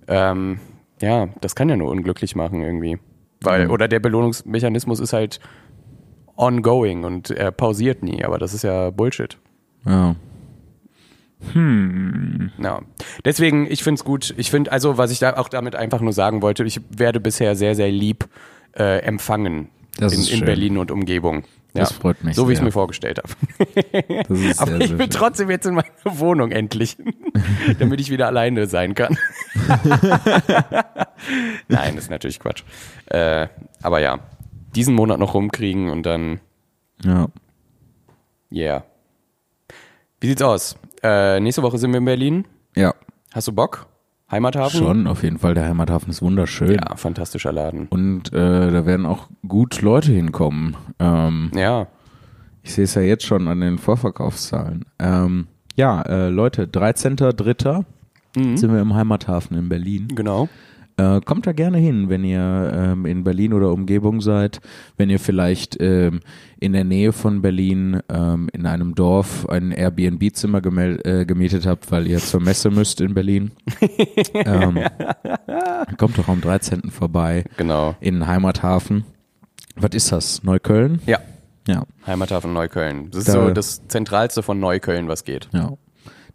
[0.06, 0.60] ähm,
[1.02, 2.98] ja, das kann ja nur unglücklich machen irgendwie.
[3.42, 3.70] Weil, Mhm.
[3.72, 5.40] oder der Belohnungsmechanismus ist halt
[6.36, 9.38] ongoing und er pausiert nie, aber das ist ja Bullshit.
[9.86, 10.14] Ja.
[11.52, 12.50] Hm.
[12.62, 12.80] Ja.
[13.24, 14.34] Deswegen, ich finde es gut.
[14.36, 17.56] Ich finde, also, was ich da auch damit einfach nur sagen wollte, ich werde bisher
[17.56, 18.28] sehr, sehr lieb
[18.76, 20.44] äh, empfangen Das in, in.
[20.44, 21.44] Berlin und Umgebung.
[21.72, 21.80] Ja.
[21.82, 23.32] Das freut mich So wie ich es mir vorgestellt habe.
[24.58, 25.10] Aber sehr, ich schön.
[25.10, 26.96] trotzdem jetzt in meiner Wohnung endlich,
[27.78, 29.16] damit ich wieder alleine sein kann.
[31.68, 32.64] Nein, das ist natürlich Quatsch.
[33.06, 33.48] Äh,
[33.82, 34.18] aber ja,
[34.74, 36.40] diesen Monat noch rumkriegen und dann,
[37.04, 37.28] Ja.
[38.52, 38.84] yeah.
[40.20, 40.76] Wie sieht's aus?
[41.02, 42.44] Äh, nächste Woche sind wir in Berlin.
[42.76, 42.94] ja,
[43.32, 43.86] Hast du Bock?
[44.30, 44.78] Heimathafen?
[44.80, 45.54] schon, auf jeden Fall.
[45.54, 46.74] Der Heimathafen ist wunderschön.
[46.74, 47.86] Ja, fantastischer Laden.
[47.88, 50.76] Und äh, da werden auch gut Leute hinkommen.
[50.98, 51.86] Ähm, Ja,
[52.62, 54.84] ich sehe es ja jetzt schon an den Vorverkaufszahlen.
[54.98, 57.84] Ähm, ja, äh, Leute, 13.3.
[58.36, 58.56] Mhm.
[58.56, 60.06] sind wir im Heimathafen in Berlin.
[60.14, 60.48] genau.
[61.00, 64.60] Äh, kommt da gerne hin, wenn ihr ähm, in Berlin oder Umgebung seid,
[64.96, 66.20] wenn ihr vielleicht ähm,
[66.58, 70.58] in der Nähe von Berlin ähm, in einem Dorf ein Airbnb-Zimmer
[71.04, 73.52] äh, gemietet habt, weil ihr zur Messe müsst in Berlin.
[74.34, 74.78] ähm,
[75.96, 76.90] kommt doch am 13.
[76.90, 77.94] vorbei Genau.
[78.00, 79.04] in Heimathafen.
[79.76, 80.42] Was ist das?
[80.42, 81.00] Neukölln?
[81.06, 81.18] Ja,
[81.66, 83.10] Ja, Heimathafen Neukölln.
[83.10, 85.48] Das ist Da- so das Zentralste von Neukölln, was geht.
[85.52, 85.72] ja.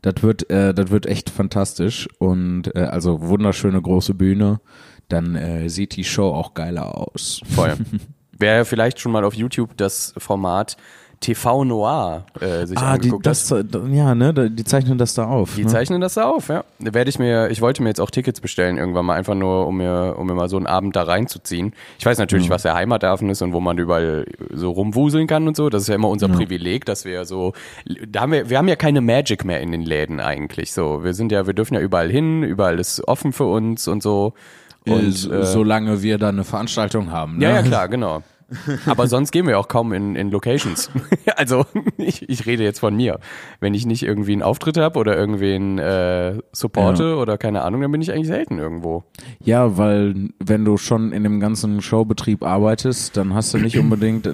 [0.05, 4.61] Das wird, äh, das wird echt fantastisch und äh, also wunderschöne große Bühne.
[5.07, 7.41] Dann äh, sieht die Show auch geiler aus.
[7.55, 7.75] Voll.
[8.31, 10.77] Wer vielleicht schon mal auf YouTube das Format
[11.19, 13.67] TV Noir äh, sich Ah, die, angeguckt das, hat.
[13.91, 15.55] ja, ne, die zeichnen das da auf.
[15.55, 15.69] Die ne?
[15.69, 16.63] zeichnen das da auf, ja.
[16.79, 19.67] Da werde ich mir, ich wollte mir jetzt auch Tickets bestellen irgendwann mal, einfach nur,
[19.67, 21.73] um mir, um mir mal so einen Abend da reinzuziehen.
[21.99, 25.55] Ich weiß natürlich, was der Heimathafen ist und wo man überall so rumwuseln kann und
[25.57, 25.69] so.
[25.69, 27.53] Das ist ja immer unser Privileg, dass wir so,
[28.07, 30.73] da haben wir, wir haben ja keine Magic mehr in den Läden eigentlich.
[30.73, 34.03] So, wir sind ja, wir dürfen ja überall hin, überall ist offen für uns und
[34.03, 34.33] so.
[34.85, 37.37] und Und, äh, solange wir da eine Veranstaltung haben.
[37.37, 37.45] Ne?
[37.45, 38.21] ja, ja, klar, genau.
[38.85, 40.91] Aber sonst gehen wir auch kaum in, in Locations.
[41.35, 41.65] also
[41.97, 43.19] ich, ich rede jetzt von mir.
[43.59, 47.91] Wenn ich nicht irgendwie einen Auftritt habe oder irgendwen äh, supporte oder keine Ahnung, dann
[47.91, 49.03] bin ich eigentlich selten irgendwo.
[49.43, 54.27] Ja, weil wenn du schon in dem ganzen Showbetrieb arbeitest, dann hast du nicht unbedingt
[54.27, 54.33] äh,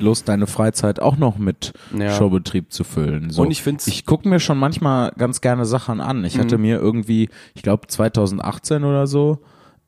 [0.00, 2.10] Lust, deine Freizeit auch noch mit Ja.
[2.10, 3.30] Showbetrieb zu füllen.
[3.30, 3.42] So.
[3.42, 6.24] Und ich find's- ich gucke mir schon manchmal ganz gerne Sachen an.
[6.24, 6.40] Ich Mhm.
[6.40, 9.38] hatte mir irgendwie, ich glaube 2018 oder so,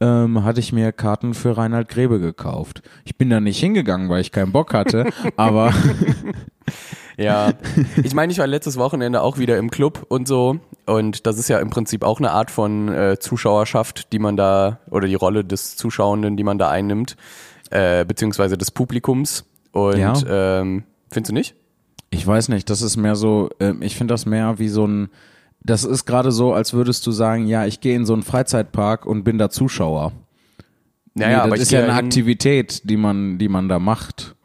[0.01, 2.83] ähm, hatte ich mir Karten für Reinhard Grebe gekauft.
[3.05, 5.07] Ich bin da nicht hingegangen, weil ich keinen Bock hatte,
[5.37, 5.73] aber
[7.19, 7.55] Ja,
[8.03, 10.59] ich meine, ich war letztes Wochenende auch wieder im Club und so.
[10.85, 14.81] Und das ist ja im Prinzip auch eine Art von äh, Zuschauerschaft, die man da,
[14.91, 17.17] oder die Rolle des Zuschauenden, die man da einnimmt,
[17.71, 19.47] äh, beziehungsweise des Publikums.
[19.73, 20.13] Und Ja.
[20.61, 21.55] ähm, findest du nicht?
[22.11, 25.09] Ich weiß nicht, das ist mehr so, ähm, ich finde das mehr wie so ein,
[25.67, 29.05] das ist gerade so, als würdest du sagen, ja, ich gehe in so einen Freizeitpark
[29.05, 30.13] und bin da Zuschauer.
[31.15, 34.37] Naja, nee, das aber ist ja eine Aktivität, die man, die man da macht.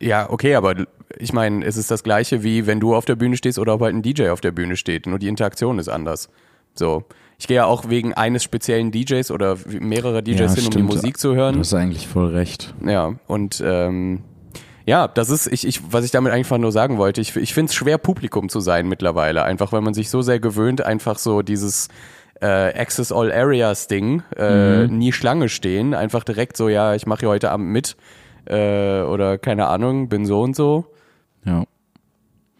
[0.00, 0.86] Ja, okay, aber
[1.18, 3.82] ich meine, es ist das gleiche wie wenn du auf der Bühne stehst oder ob
[3.82, 5.06] halt ein DJ auf der Bühne steht.
[5.06, 6.30] Nur die Interaktion ist anders.
[6.74, 7.04] So.
[7.38, 10.94] Ich gehe ja auch wegen eines speziellen DJs oder mehrerer DJs hin, um die stimmt.
[10.94, 11.58] Musik zu Du hören.
[11.58, 12.74] hast eigentlich voll recht.
[12.86, 14.22] Ja, und ähm,
[14.86, 17.70] ja, das ist, ich, ich, was ich damit einfach nur sagen wollte, ich, ich finde
[17.70, 19.44] es schwer, Publikum zu sein mittlerweile.
[19.44, 21.88] Einfach, weil man sich so sehr gewöhnt, einfach so dieses
[22.40, 27.20] äh, Access All Areas Ding, äh, nie Schlange stehen, einfach direkt so, ja, ich mache
[27.20, 27.96] hier heute Abend mit
[28.46, 30.86] äh, oder keine Ahnung, bin so und so.
[31.44, 31.64] Ja.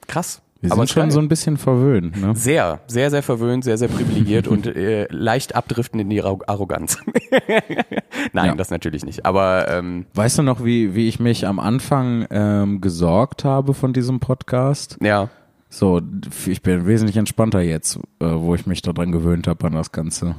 [0.07, 0.42] Krass.
[0.63, 2.35] Wir Aber sind schon so ein bisschen verwöhnt, ne?
[2.37, 6.99] sehr, sehr, sehr verwöhnt, sehr, sehr privilegiert und äh, leicht abdriften in die Arro- Arroganz.
[8.33, 8.55] Nein, Ja.
[8.55, 9.27] das natürlich nicht.
[9.27, 13.93] Aber ähm, Weißt du noch, wie, wie ich mich am Anfang ähm, gesorgt habe von
[13.93, 14.97] diesem Podcast?
[15.03, 15.29] ja,
[15.69, 16.01] So,
[16.47, 20.37] ich bin wesentlich entspannter jetzt, äh, wo ich mich daran gewöhnt habe an das Ganze.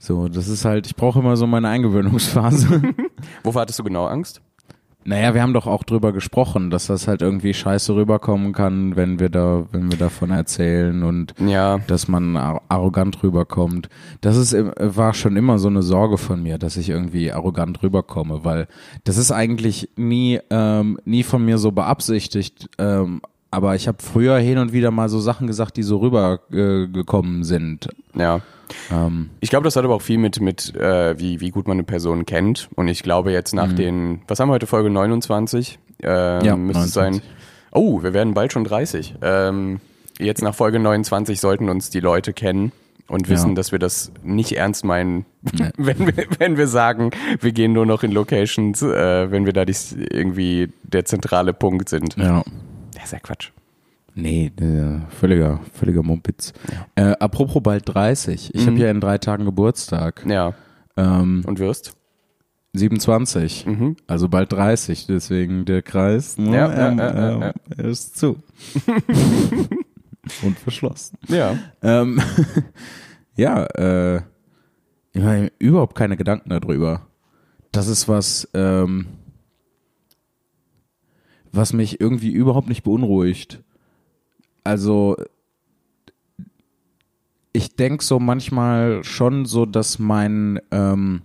[0.00, 2.82] So, das ist halt, ich brauche immer so meine Eingewöhnungsphase.
[3.44, 4.40] wovor hattest du genau Angst?
[5.08, 9.18] Naja, wir haben doch auch drüber gesprochen, dass das halt irgendwie scheiße rüberkommen kann, wenn
[9.18, 13.88] wir da, wenn wir davon erzählen und Ja, dass man ar- arrogant rüberkommt.
[14.20, 18.44] Das ist, war schon immer so eine Sorge von mir, dass ich irgendwie arrogant rüberkomme,
[18.44, 18.68] weil
[19.04, 22.68] das ist eigentlich nie, ähm, nie von mir so beabsichtigt.
[22.78, 27.40] Ähm, aber ich habe früher hin und wieder mal so Sachen gesagt, die so rübergekommen
[27.40, 27.88] äh, sind.
[28.14, 28.40] ja.
[28.92, 31.76] Ähm, Ich glaube, das hat aber auch viel mit, mit äh, wie, wie gut man
[31.76, 32.68] eine Person kennt.
[32.74, 35.78] Und ich glaube jetzt nach den, was haben wir heute, Folge 29?
[36.02, 36.44] Ähm, Mhm.
[36.44, 36.94] Ja, müsste es 29.
[36.94, 37.22] sein.
[37.72, 39.16] Oh, wir werden bald schon 30.
[39.22, 39.80] Ähm,
[40.18, 42.72] jetzt nach Folge 29 sollten uns die Leute kennen
[43.08, 43.54] und wissen, Ja.
[43.56, 45.70] dass wir das nicht ernst meinen, Nee.
[45.76, 49.64] wenn, wir, wenn wir sagen, wir gehen nur noch in Locations, äh, wenn wir da
[49.64, 52.16] dies, irgendwie der zentrale Punkt sind.
[52.16, 52.42] ja.
[52.94, 53.50] Das ist ja Quatsch.
[54.14, 56.52] Nee, äh, völliger, völliger Mumpitz.
[56.96, 58.54] Äh, apropos bald 30.
[58.54, 60.24] Ich habe ja in drei Tagen Geburtstag.
[60.26, 60.54] Ja.
[60.96, 61.96] Ähm, Und wirst?
[62.74, 63.66] 27.
[63.66, 63.96] Mhm.
[64.06, 67.52] Also bald 30, deswegen der Kreis ne, Ja, ja, ähm, ja, ja, ja.
[67.76, 68.36] er ist zu.
[70.42, 71.16] Und verschlossen.
[71.28, 71.56] Ja.
[71.82, 72.20] Ähm,
[73.36, 74.22] ja, äh,
[75.12, 77.06] ich habe überhaupt keine Gedanken darüber.
[77.72, 79.06] Das ist was, ähm,
[81.52, 83.62] was mich irgendwie überhaupt nicht beunruhigt.
[84.64, 85.16] Also,
[87.52, 91.22] ich denke so manchmal schon so, dass mein, ähm,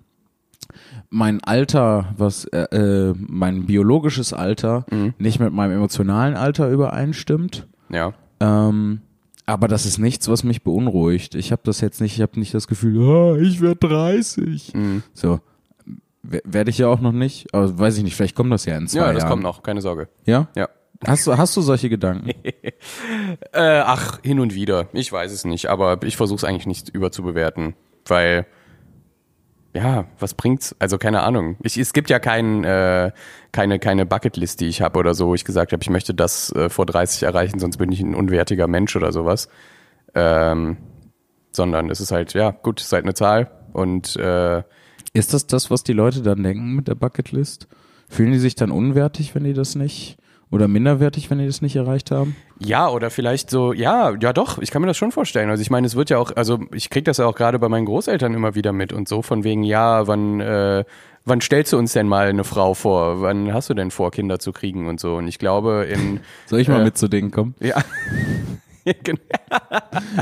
[1.10, 4.86] mein Alter, was äh, äh, mein biologisches Alter
[5.20, 7.68] nicht mit meinem emotionalen Alter übereinstimmt.
[7.90, 8.14] Ja.
[8.40, 9.02] Ähm,
[9.46, 11.36] aber das ist nichts, was mich beunruhigt.
[11.36, 14.74] Ich habe das jetzt nicht, ich habe nicht das Gefühl, ah, ich werde 30.
[14.74, 15.04] Mhm.
[15.14, 15.40] So.
[16.24, 18.88] Werde ich ja auch noch nicht, aber weiß ich nicht, vielleicht kommt das ja in
[18.88, 19.16] zwei Ja, Jahren.
[19.16, 20.08] das kommt noch, keine Sorge.
[20.26, 20.48] Ja?
[20.56, 20.70] Ja.
[21.06, 22.32] Hast du, hast du solche Gedanken?
[23.54, 24.88] Äh, ach, hin und wieder.
[24.94, 28.46] Ich weiß es nicht, aber ich versuche es eigentlich nicht überzubewerten, weil
[29.76, 30.76] ja, was bringt's?
[30.80, 31.58] Also keine Ahnung.
[31.64, 33.12] Ich, es gibt ja kein, äh,
[33.52, 36.52] keine keine Bucketlist, die ich habe oder so, wo ich gesagt habe, ich möchte das
[36.54, 39.48] äh, vor 30 erreichen, sonst bin ich ein unwertiger Mensch oder sowas.
[40.16, 40.78] Ähm,
[41.52, 44.64] sondern es ist halt ja gut, es ist halt eine Zahl und äh,
[45.14, 47.68] Ist das das, was die Leute dann denken mit der Bucketlist?
[48.10, 50.18] Fühlen die sich dann unwertig, wenn die das nicht,
[50.54, 52.36] oder minderwertig, wenn die das nicht erreicht haben?
[52.60, 55.50] Ja, oder vielleicht so, ja, ja doch, ich kann mir das schon vorstellen.
[55.50, 57.70] Also ich meine, es wird ja auch, also ich krieg das ja auch gerade bei
[57.70, 60.84] meinen Großeltern immer wieder mit und so, von wegen, ja, wann, äh,
[61.26, 63.22] wann stellst du uns denn mal eine Frau vor?
[63.22, 65.16] Wann hast du denn vor, Kinder zu kriegen und so?
[65.16, 66.86] Und ich glaube, in Soll ich mal Äh.
[66.86, 67.56] mit zu denen kommen?
[67.60, 67.76] ja.
[69.04, 69.18] Genau.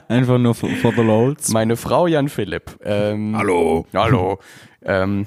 [0.08, 1.50] Einfach nur for, for the lolz.
[1.50, 2.78] Meine Frau Jan Philipp.
[2.84, 3.88] Ähm, Hallo.
[3.92, 4.38] Hallo.
[4.86, 5.26] ähm,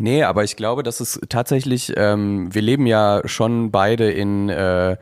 [0.00, 4.96] nee, aber ich glaube, dass es tatsächlich, ähm, wir leben ja schon beide in, äh,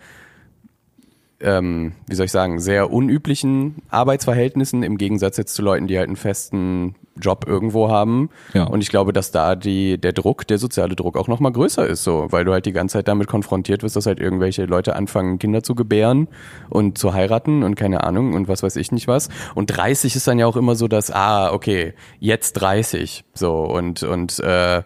[1.40, 6.08] ähm, wie soll ich sagen, sehr unüblichen Arbeitsverhältnissen im Gegensatz jetzt zu Leuten, die halt
[6.08, 8.30] einen festen Job irgendwo haben.
[8.54, 8.64] Ja.
[8.64, 12.02] Und ich glaube, dass da die, der Druck, der soziale Druck auch nochmal größer ist,
[12.02, 15.38] so, weil du halt die ganze Zeit damit konfrontiert wirst, dass halt irgendwelche Leute anfangen,
[15.38, 16.28] Kinder zu gebären
[16.70, 19.28] und zu heiraten und keine Ahnung und was weiß ich nicht was.
[19.54, 24.02] Und 30 ist dann ja auch immer so, dass, ah, okay, jetzt 30, so, und,
[24.02, 24.82] und, äh,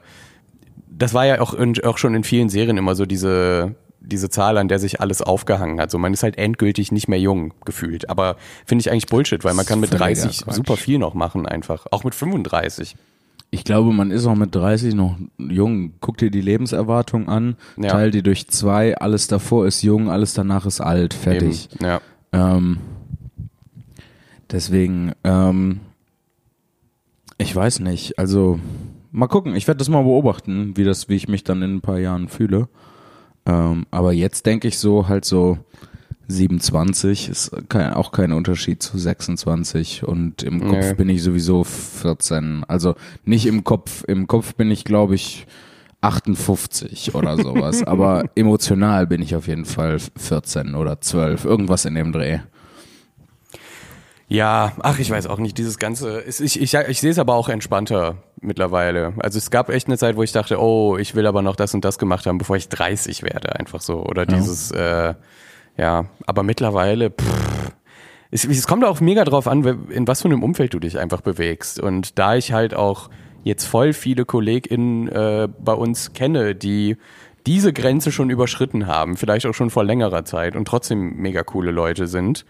[0.95, 4.59] das war ja auch, in, auch schon in vielen Serien immer so diese, diese Zahl,
[4.59, 5.91] an der sich alles aufgehangen hat.
[5.91, 8.11] So, man ist halt endgültig nicht mehr jung gefühlt.
[8.11, 8.37] Aber
[8.67, 10.55] finde ich eigentlich Bullshit, weil man kann mit Völliger 30 Quatsch.
[10.57, 11.87] super viel noch machen einfach.
[11.91, 12.97] Auch mit 35.
[13.55, 15.93] Ich glaube, man ist auch mit 30 noch jung.
[16.01, 17.91] Guck dir die Lebenserwartung an, Ja.
[17.91, 21.69] teil die durch zwei, alles davor ist jung, alles danach ist alt, fertig.
[21.75, 21.85] Eben.
[21.85, 22.01] Ja.
[22.33, 22.79] Ähm,
[24.51, 25.81] deswegen, ähm,
[27.39, 28.59] ich weiß nicht, also
[29.11, 31.81] mal gucken, ich werde das mal beobachten, wie das, wie ich mich dann in ein
[31.81, 32.69] paar Jahren fühle.
[33.47, 35.59] Ähm, aber jetzt denke ich so halt so
[36.29, 40.95] 27 ist kein, auch kein Unterschied zu 26 und im Kopf Nee.
[40.95, 42.65] bin ich sowieso 14.
[42.69, 45.47] Also nicht im Kopf, im Kopf bin ich glaube ich
[46.01, 51.95] 58 oder sowas, aber emotional bin ich auf jeden Fall 14 oder 12, irgendwas in
[51.95, 52.39] dem Dreh.
[54.29, 57.35] Ja, ach, ich weiß auch nicht, dieses ganze, ist, ich, ich, ich sehe es aber
[57.35, 59.15] auch entspannter mittlerweile.
[59.19, 61.75] Also es gab echt eine Zeit, wo ich dachte, oh, ich will aber noch das
[61.75, 64.05] und das gemacht haben, bevor ich 30 werde, einfach so.
[64.05, 65.15] Oder dieses, äh,
[65.77, 67.73] ja, aber mittlerweile, pff,
[68.31, 71.21] es, es kommt auch mega drauf an, in was für einem Umfeld du dich einfach
[71.21, 71.79] bewegst.
[71.81, 73.11] Und da ich halt auch
[73.45, 76.97] jetzt voll viele KollegInnen äh, bei uns kenne, die
[77.47, 81.73] diese Grenze schon überschritten haben, vielleicht auch schon vor längerer Zeit und trotzdem mega coole
[81.73, 82.47] Leute sind.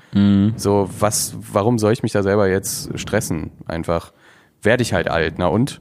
[0.57, 3.53] So, was, warum soll ich mich da selber jetzt stressen?
[3.67, 4.13] Einfach
[4.63, 5.81] werde ich halt alt, na und?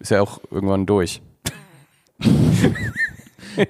[0.00, 1.22] Ist ja auch irgendwann durch.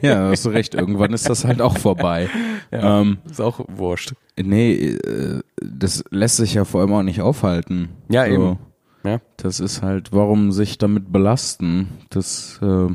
[0.01, 2.29] Ja, hast du recht, irgendwann ist das halt auch vorbei.
[2.71, 4.13] Ähm, Ist auch wurscht.
[4.41, 7.89] nee, äh, das lässt sich ja vor allem auch nicht aufhalten.
[8.09, 8.59] Ja, eben.
[9.03, 9.21] Ja.
[9.39, 11.89] Das ist halt, warum sich damit belasten?
[12.11, 12.95] Das, äh,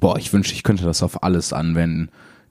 [0.00, 2.10] boah, ich wünschte, ich könnte das auf alles anwenden.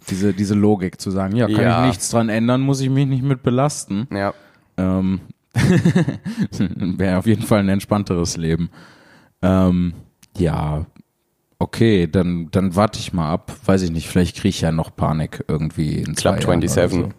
[0.09, 1.81] Diese, diese Logik zu sagen, ja, kann Ja.
[1.81, 4.07] ich nichts dran ändern, muss ich mich nicht mit belasten.
[4.09, 4.33] Ja.
[4.77, 5.19] Ähm,
[6.97, 8.69] Wäre auf jeden Fall ein entspannteres Leben.
[9.41, 9.93] Ähm,
[10.37, 10.85] ja,
[11.59, 13.55] okay, dann, dann warte ich mal ab.
[13.65, 16.67] Weiß ich nicht, vielleicht kriege ich ja noch Panik irgendwie in zwei Club Jahren oder
[16.67, 16.99] 27.
[16.99, 17.09] So.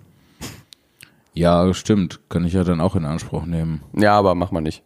[1.34, 2.20] Ja, stimmt.
[2.28, 3.82] Kann ich ja dann auch in Anspruch nehmen.
[3.96, 4.82] Ja, aber mach mal nicht.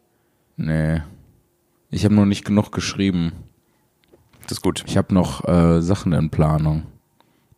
[0.57, 1.01] Nee.
[1.91, 3.33] Ich habe noch nicht genug geschrieben.
[4.43, 4.85] Das ist gut.
[4.87, 6.85] Ich habe noch äh, Sachen in Planung.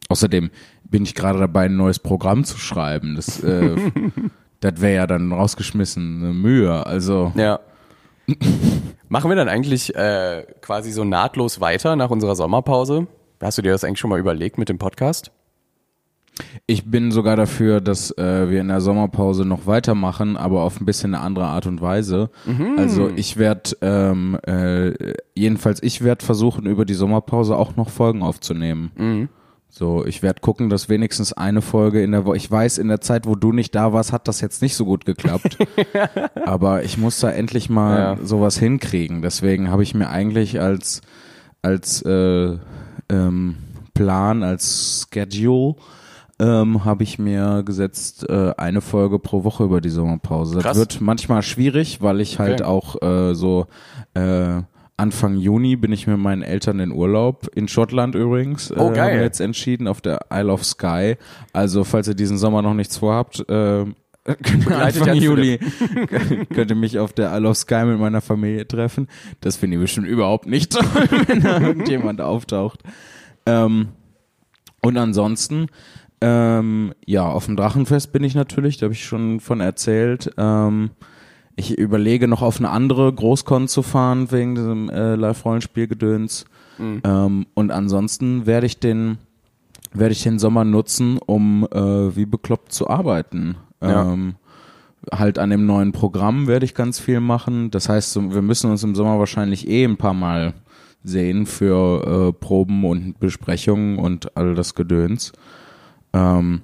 [0.08, 0.50] Außerdem
[0.84, 3.16] bin ich gerade dabei, ein neues Programm zu schreiben.
[3.16, 3.76] Das, äh,
[4.60, 6.86] das wäre ja dann rausgeschmissene Mühe.
[6.86, 7.60] Also Ja.
[9.08, 13.06] Machen wir dann eigentlich äh, quasi so nahtlos weiter nach unserer Sommerpause?
[13.40, 15.30] Hast du dir das eigentlich schon mal überlegt mit dem Podcast?
[16.66, 20.84] ich bin sogar dafür, dass äh, wir in der Sommerpause noch weitermachen, aber auf ein
[20.84, 22.30] bisschen eine andere Art und Weise.
[22.76, 28.22] Also ich werde, ähm, äh, jedenfalls ich werde versuchen, über die Sommerpause auch noch Folgen
[28.22, 29.28] aufzunehmen.
[29.68, 32.36] So, ich werde gucken, dass wenigstens eine Folge in der Woche.
[32.38, 34.86] Ich weiß, in der Zeit, wo du nicht da warst, hat das jetzt nicht so
[34.86, 35.58] gut geklappt.
[36.46, 38.16] Aber ich muss da endlich mal Ja.
[38.24, 39.20] sowas hinkriegen.
[39.20, 41.02] Deswegen habe ich mir eigentlich als
[41.62, 42.56] als äh,
[43.10, 43.56] ähm,
[43.92, 45.74] Plan, als Schedule
[46.38, 50.54] ähm, habe ich mir gesetzt äh, eine Folge pro Woche über die Sommerpause.
[50.54, 50.76] Das Krass.
[50.78, 52.64] wird manchmal schwierig, weil ich halt Okay.
[52.64, 53.66] auch äh, so
[54.14, 54.60] äh,
[54.98, 58.72] Anfang Juni bin ich mit meinen Eltern in Urlaub in Schottland übrigens.
[58.72, 59.04] Oh, äh, geil.
[59.04, 61.18] Haben wir jetzt entschieden auf der Isle of Skye.
[61.52, 63.84] Also falls ihr diesen Sommer noch nichts vorhabt, äh,
[64.70, 65.58] Anfang Juli
[66.54, 69.08] könnt ihr mich auf der Isle of Skye mit meiner Familie treffen.
[69.40, 70.84] Das finde ich bestimmt überhaupt nicht toll,
[71.26, 72.82] wenn da irgendjemand auftaucht.
[73.44, 73.88] Ähm,
[74.82, 75.66] und ansonsten,
[76.22, 80.32] ähm, ja, auf dem Drachenfest bin ich natürlich, da habe ich schon von erzählt.
[80.38, 80.90] Ähm,
[81.56, 86.44] ich überlege noch auf eine andere Großkon zu fahren wegen diesem äh, Live-Rollenspielgedöns.
[86.78, 89.18] Ähm, und ansonsten werde ich den
[89.92, 93.56] werde ich den Sommer nutzen, um äh, wie bekloppt zu arbeiten.
[93.82, 94.12] Ja.
[94.12, 94.34] Ähm,
[95.12, 97.70] halt an dem neuen Programm werde ich ganz viel machen.
[97.70, 100.54] Das heißt, wir müssen uns im Sommer wahrscheinlich eh ein paar Mal
[101.04, 105.32] sehen für äh, Proben und Besprechungen und all das Gedöns.
[106.12, 106.62] Ähm,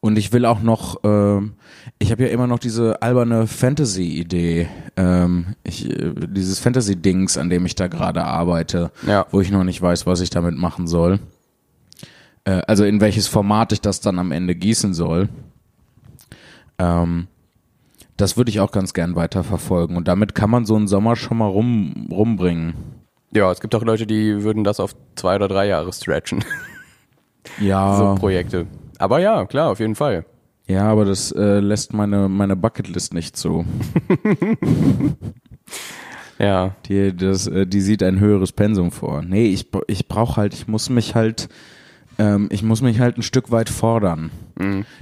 [0.00, 1.54] und ich will auch noch, ähm,
[1.98, 7.66] ich habe ja immer noch diese alberne Fantasy-Idee, ähm, ich, äh, dieses Fantasy-Dings, an dem
[7.66, 9.26] ich da gerade arbeite, Ja.
[9.30, 11.18] wo ich noch nicht weiß, was ich damit machen soll.
[12.44, 15.28] Äh, also in welches Format ich das dann am Ende gießen soll.
[16.78, 17.26] Ähm,
[18.16, 19.96] das würde ich auch ganz gern weiterverfolgen.
[19.96, 22.74] Und damit kann man so einen Sommer schon mal rum, rumbringen.
[23.32, 26.44] Ja, es gibt auch Leute, die würden das auf zwei oder drei Jahre stretchen,
[27.60, 28.66] Ja, so Projekte.
[28.98, 30.24] Aber ja, klar, auf jeden Fall.
[30.70, 33.64] Ja, aber das äh, lässt meine, meine Bucketlist nicht zu.
[36.38, 39.20] Ja, Die, das, äh, die sieht ein höheres Pensum vor.
[39.22, 41.50] Nee, ich, ich brauche halt, ich muss mich halt,
[42.18, 44.30] ähm, ich muss mich halt ein Stück weit fordern.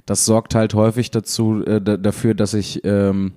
[0.04, 3.32] Das sorgt halt häufig dazu, äh, da, dafür, dass ich, ähm,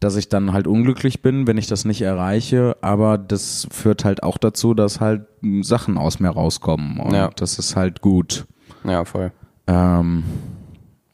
[0.00, 4.24] dass ich dann halt unglücklich bin, wenn ich das nicht erreiche, aber das führt halt
[4.24, 5.26] auch dazu, dass halt
[5.62, 7.30] Sachen aus mir rauskommen und Ja.
[7.36, 8.46] das ist halt gut.
[8.82, 9.30] ja, voll.
[9.68, 10.24] Ähm,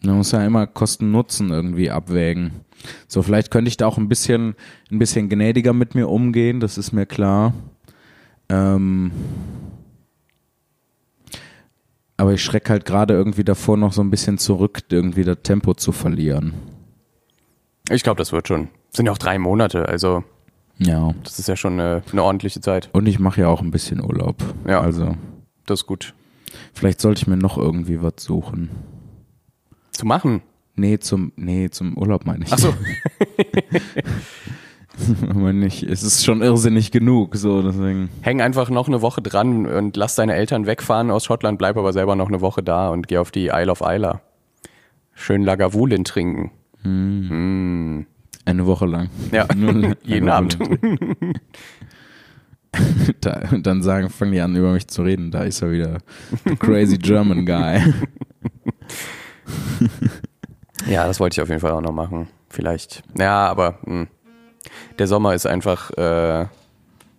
[0.05, 2.53] man muss ja immer Kosten-Nutzen irgendwie abwägen.
[3.07, 4.55] So, vielleicht könnte ich da auch ein bisschen,
[4.91, 7.55] ein bisschen gnädiger mit mir umgehen, das ist mir klar.
[8.49, 9.13] Ähm,
[12.17, 15.75] aber ich schrecke halt gerade irgendwie davor, noch so ein bisschen zurück, irgendwie das Tempo
[15.75, 16.53] zu verlieren.
[17.91, 18.69] Ich glaube, das wird schon.
[18.91, 20.23] Sind ja auch drei Monate, also
[20.79, 21.15] Ja.
[21.25, 22.91] das ist ja schon eine, eine ordentliche Zeit.
[22.93, 24.37] Und ich mache ja auch ein bisschen Urlaub.
[24.67, 24.81] Ja.
[24.81, 25.17] Also,
[25.67, 26.15] Das ist gut.
[26.75, 28.71] vielleicht sollte ich mir noch irgendwie was suchen.
[29.93, 30.43] Zu machen.
[30.75, 32.53] Nee, zum, nee, zum Urlaub meine ich.
[32.53, 32.75] Ach so.
[35.29, 38.11] Aber nicht, es ist schon irrsinnig genug, so, deswegen.
[38.21, 41.95] Häng einfach noch eine Woche dran und lass deine Eltern wegfahren aus Schottland, bleib aber
[41.95, 44.21] selber noch eine Woche da und geh auf die Isle of Isla.
[45.15, 46.51] Schön Lagavulin trinken.
[48.45, 49.09] Eine Woche lang.
[49.31, 50.59] Ja, Nur jeden Abend.
[53.21, 55.31] Da, dann sagen, fangen die an, über mich zu reden.
[55.31, 55.99] Da ist er wieder.
[56.45, 57.81] The crazy German guy.
[60.87, 62.29] Ja, das wollte ich auf jeden Fall auch noch machen.
[62.49, 63.03] Vielleicht.
[63.17, 64.07] Ja, aber mh.
[64.99, 66.47] der Sommer ist einfach, äh,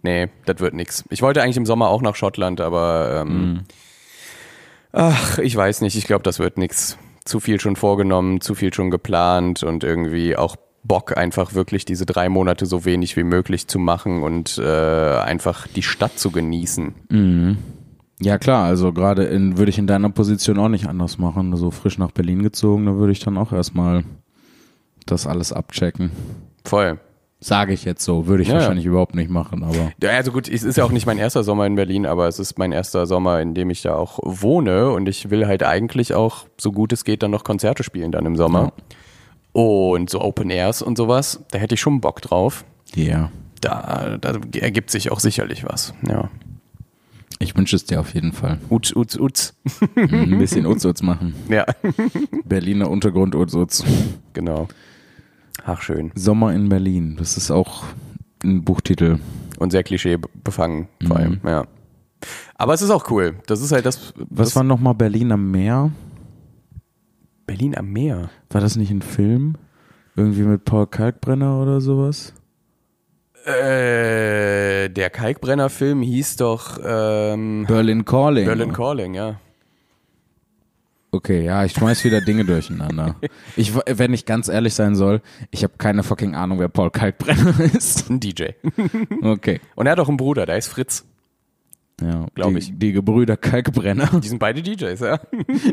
[0.02, 1.04] nee, das wird nix.
[1.10, 3.64] Ich wollte eigentlich im Sommer auch nach Schottland, aber ähm,
[4.92, 6.98] ach, ich weiß nicht, ich glaube, das wird nix.
[7.26, 12.06] Zu viel schon vorgenommen, zu viel schon geplant und irgendwie auch Bock, einfach wirklich diese
[12.06, 16.94] drei Monate so wenig wie möglich zu machen und äh, einfach die Stadt zu genießen.
[18.24, 21.56] Ja, klar, also gerade in, würde ich in deiner Position auch nicht anders machen.
[21.58, 24.04] So frisch nach Berlin gezogen, da würde ich dann auch erstmal
[25.06, 26.12] das alles abchecken.
[26.64, 27.00] Voll.
[27.42, 28.60] Sage ich jetzt so, würde ich Ja, ja.
[28.62, 29.92] wahrscheinlich überhaupt nicht machen, aber.
[30.02, 32.40] Ja, also gut, es ist ja auch nicht mein erster Sommer in Berlin, aber es
[32.40, 36.14] ist mein erster Sommer, in dem ich da auch wohne und ich will halt eigentlich
[36.14, 38.72] auch, so gut es geht, dann noch Konzerte spielen dann im Sommer.
[39.52, 42.64] Und so Open Airs und sowas, da hätte ich schon Bock drauf.
[42.96, 43.30] Ja.
[43.60, 45.94] Da, da ergibt sich auch sicherlich was.
[46.08, 46.30] Ja.
[47.44, 48.58] Ich wünsche es dir auf jeden Fall.
[48.70, 49.54] Utz, utz, utz.
[49.96, 51.34] Ein bisschen Uzuz machen.
[51.50, 51.66] Ja,
[52.46, 53.84] Berliner Untergrund Uzuz.
[54.32, 54.70] genau.
[55.66, 56.12] Ach, schön.
[56.16, 57.18] Sommer in Berlin.
[57.18, 57.84] Das ist auch
[58.44, 59.20] ein Buchtitel.
[59.60, 61.66] Und sehr Klischee befangen, vor allem, ja.
[62.56, 63.36] Aber es ist auch cool.
[63.46, 64.14] Das ist halt das.
[64.16, 65.92] Was das war nochmal Berlin am Meer?
[67.46, 68.30] Berlin am Meer?
[68.50, 69.56] War das nicht ein Film?
[70.16, 72.34] Irgendwie mit Paul Kalkbrenner oder sowas?
[73.46, 78.46] Äh, der Kalkbrenner-Film hieß doch ähm, Berlin Calling.
[78.46, 79.40] Berlin Calling, ja.
[81.12, 83.16] Okay, ja, ich schmeiß wieder Dinge durcheinander.
[83.56, 85.22] Ich, wenn ich ganz ehrlich sein soll,
[85.52, 88.10] ich habe keine fucking Ahnung, wer Paul Kalkbrenner ist.
[88.10, 88.46] Ein DJ.
[89.22, 89.60] Okay.
[89.76, 91.06] Und er hat auch einen Bruder, der ist Fritz.
[92.02, 92.72] Ja, Glaub die, ich.
[92.76, 94.10] Die Gebrüder Kalkbrenner.
[94.22, 95.20] Die sind beide DJs, ja.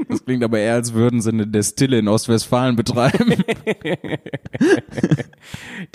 [0.08, 3.42] Das klingt aber eher, als würden sie eine Destille in Ostwestfalen betreiben.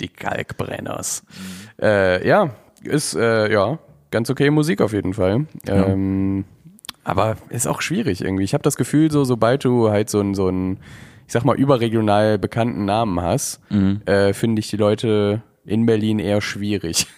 [0.00, 1.22] Die Kalkbrenners.
[1.80, 2.50] Äh, ja,
[2.82, 3.78] ist äh, ja
[4.10, 5.46] ganz okay Musik auf jeden Fall.
[5.66, 6.44] Ähm,
[7.04, 8.44] aber ist auch schwierig irgendwie.
[8.44, 10.78] Ich habe das Gefühl, so sobald du halt so ein so ein
[11.26, 13.60] ich sag mal überregional bekannten Namen hast,
[14.06, 17.06] äh, finde ich die Leute in Berlin eher schwierig.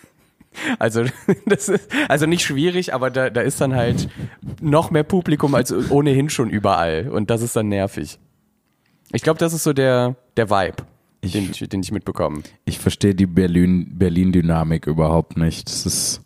[0.80, 1.04] Also
[1.46, 4.08] das ist also nicht schwierig, aber da, da ist dann halt
[4.60, 8.18] noch mehr Publikum als ohnehin schon überall und das ist dann nervig.
[9.12, 10.82] Ich glaube, das ist so der der Vibe,
[11.20, 12.42] ich, den ich mitbekomme.
[12.64, 15.68] Ich verstehe die Berlin- Berlin-Dynamik überhaupt nicht.
[15.68, 16.22] Das ist,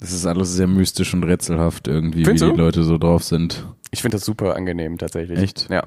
[0.00, 2.54] das ist alles sehr mystisch und rätselhaft irgendwie, Findest wie du?
[2.56, 3.66] die Leute so drauf sind.
[3.90, 5.38] Ich finde das super angenehm tatsächlich.
[5.38, 5.68] Echt?
[5.70, 5.84] Ja.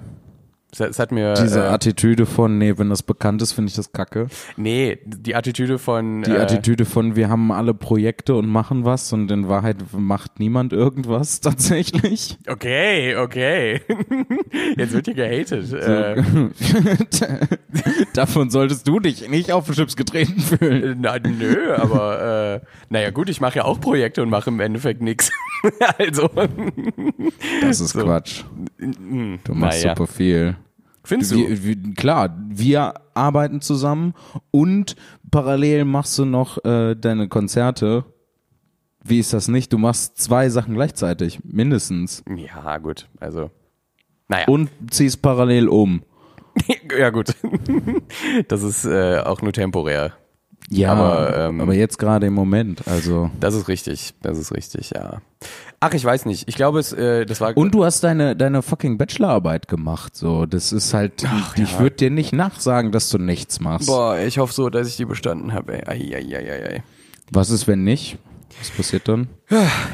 [0.79, 3.91] Es, hat- mir Diese äh, Attitüde von, nee, wenn das bekannt ist, finde ich das
[3.91, 4.27] kacke.
[4.57, 9.11] nee, die Attitüde von Die äh, Attitüde von, wir haben alle Projekte und machen was
[9.13, 12.37] und in Wahrheit macht niemand irgendwas tatsächlich.
[12.47, 13.81] Okay, okay.
[14.77, 15.71] Jetzt wird hier gehatet.
[15.73, 16.23] Äh,
[18.13, 20.97] Davon solltest du dich nicht auf den Chips getreten fühlen.
[21.01, 25.01] na, nö, aber äh, naja gut, ich mache ja auch Projekte und mache im Endeffekt
[25.01, 25.31] nichts.
[25.97, 26.29] also
[27.61, 28.03] Das ist So.
[28.03, 28.43] Quatsch.
[28.77, 29.95] Du machst naja.
[29.95, 30.55] super viel.
[31.07, 31.37] Findest du?
[31.37, 34.13] Wir, wir, klar, wir arbeiten zusammen
[34.51, 34.95] und
[35.31, 38.05] parallel machst du noch äh, deine Konzerte.
[39.03, 39.71] Wie ist das nicht?
[39.71, 42.23] Du machst zwei Sachen gleichzeitig, mindestens.
[42.35, 43.07] Ja, gut.
[43.19, 43.51] Also
[44.27, 44.45] naja.
[44.47, 46.03] Und ziehst parallel um.
[46.97, 47.33] ja gut.
[48.47, 50.13] das ist äh, auch nur temporär.
[50.69, 53.31] Ja, Aber, aber, ähm, jetzt gerade im Moment, also.
[53.39, 54.13] Das ist richtig.
[54.21, 55.21] Das ist richtig, ja.
[55.79, 56.49] Ach, ich weiß nicht.
[56.49, 57.55] Ich glaube, es, äh, das war.
[57.55, 60.45] Und du hast deine, deine fucking Bachelorarbeit gemacht, so.
[60.45, 61.23] Das ist halt,
[61.55, 61.79] ich ja.
[61.79, 63.87] würde dir nicht nachsagen, dass du nichts machst.
[63.87, 65.87] Boah, ich hoffe so, dass ich die bestanden habe.
[65.87, 66.15] Ey.
[66.15, 66.83] Ai, ai, ai, ai.
[67.31, 68.17] Was ist, wenn nicht?
[68.59, 69.27] Was passiert dann?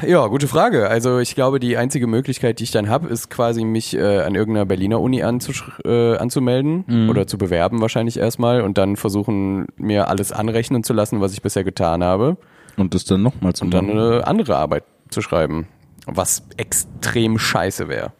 [0.06, 0.88] Ja, gute Frage.
[0.88, 4.34] Also ich glaube, die einzige Möglichkeit, die ich dann habe, ist quasi mich äh, an
[4.34, 10.32] irgendeiner Berliner Uni äh, anzumelden oder zu bewerben wahrscheinlich erstmal und dann versuchen, mir alles
[10.32, 12.36] anrechnen zu lassen, was ich bisher getan habe
[12.76, 13.98] Und das dann nochmal zu und dann machen?
[13.98, 15.66] eine andere Arbeit zu schreiben,
[16.06, 18.12] was extrem scheiße wäre.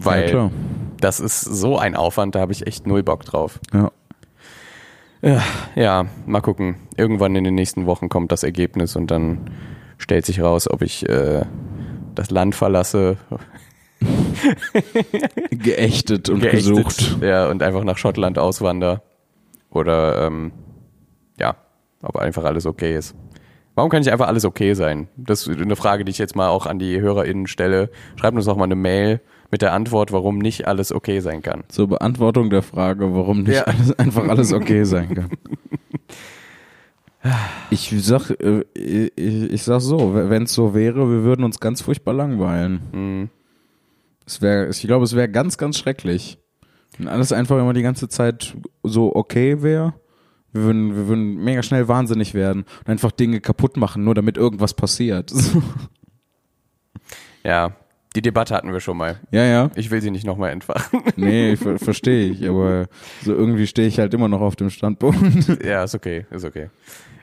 [0.00, 0.50] Ja, Weil klar.
[1.00, 3.60] das ist so ein Aufwand, da habe ich echt null Bock drauf.
[3.72, 3.90] Ja.
[5.22, 6.76] Ja, mal gucken.
[6.96, 9.50] Irgendwann in den nächsten Wochen kommt das Ergebnis und dann
[9.98, 11.44] stellt sich raus, ob ich äh,
[12.14, 13.16] das Land verlasse,
[15.50, 17.18] Geächtet und geächtet, gesucht.
[17.22, 19.02] ja, und einfach nach Schottland auswander.
[19.70, 20.52] Oder ähm,
[21.38, 21.56] ja,
[22.02, 23.14] ob einfach alles okay ist.
[23.74, 25.08] Warum kann nicht einfach alles okay sein?
[25.16, 27.90] Das ist eine Frage, die ich jetzt mal auch an die HörerInnen stelle.
[28.16, 29.20] Schreibt uns doch mal eine Mail
[29.50, 31.64] mit der Antwort, warum nicht alles okay sein kann.
[31.68, 33.62] Zur Beantwortung der Frage, warum nicht Ja.
[33.64, 35.30] alles, einfach alles okay sein kann.
[37.70, 41.82] Ich sag, äh, ich, ich sag so, wenn es so wäre, wir würden uns ganz
[41.82, 42.80] furchtbar langweilen.
[42.92, 43.30] Mhm.
[44.24, 46.38] Es wäre, ich glaube, es wäre ganz, ganz schrecklich.
[46.96, 49.94] Wenn alles einfach immer die ganze Zeit so okay wäre.
[50.52, 54.36] Wir würden, wir würden mega schnell wahnsinnig werden und einfach Dinge kaputt machen, nur damit
[54.36, 55.32] irgendwas passiert.
[57.44, 57.76] Ja,
[58.16, 59.20] die Debatte hatten wir schon mal.
[59.30, 59.70] ja, ja.
[59.76, 61.02] Ich will sie nicht nochmal entfachen.
[61.16, 62.86] Nee, ver verstehe ich, aber
[63.22, 65.62] so irgendwie stehe ich halt immer noch auf dem Standpunkt.
[65.64, 66.68] ja, ist okay, ist okay.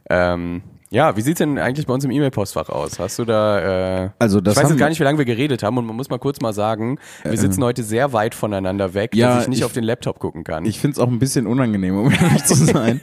[0.09, 2.99] Ähm, ja, wie sieht's denn eigentlich bei uns im E-Mail-Postfach aus?
[2.99, 5.63] Hast du da, äh, Also das ich weiß jetzt gar nicht, wie lange wir geredet
[5.63, 9.15] haben und man muss mal kurz mal sagen, wir sitzen heute sehr weit voneinander weg,
[9.15, 10.65] Ja, dass ich nicht ich- auf den Laptop gucken kann.
[10.65, 13.01] Ich finde es auch ein bisschen unangenehm, um ehrlich zu sein.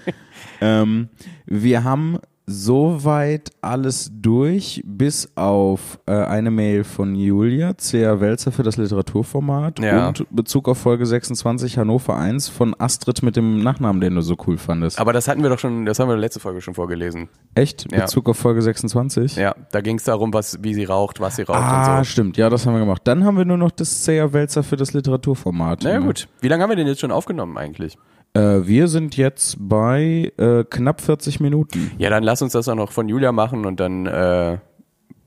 [0.60, 1.08] ähm,
[1.46, 8.20] wir haben soweit alles durch, bis auf äh, eine Mail von Julia, C.A.
[8.20, 10.08] Welzer für das Literaturformat Ja.
[10.08, 14.36] und Bezug auf Folge 26 Hannover 1 von Astrid mit dem Nachnamen, den du so
[14.46, 14.98] cool fandest.
[14.98, 17.28] Aber das hatten wir doch schon, das haben wir letzten Folge schon vorgelesen.
[17.54, 17.90] Echt?
[17.92, 18.00] Ja.
[18.02, 19.36] Bezug auf Folge 26?
[19.36, 22.10] Ja, da ging es darum, was, wie sie raucht, was sie raucht Ah, und so.
[22.10, 22.36] stimmt.
[22.36, 23.02] Ja, das haben wir gemacht.
[23.04, 24.32] Dann haben wir nur noch das C.A.
[24.32, 25.80] Welzer für das Literaturformat.
[25.84, 26.06] Na ja, Ne?
[26.06, 26.28] gut.
[26.40, 27.96] Wie lange haben wir denn jetzt schon aufgenommen eigentlich?
[28.34, 31.92] Äh, wir sind jetzt bei äh, knapp 40 Minuten.
[31.98, 34.58] Ja, dann lass uns das auch noch von Julia machen und dann äh,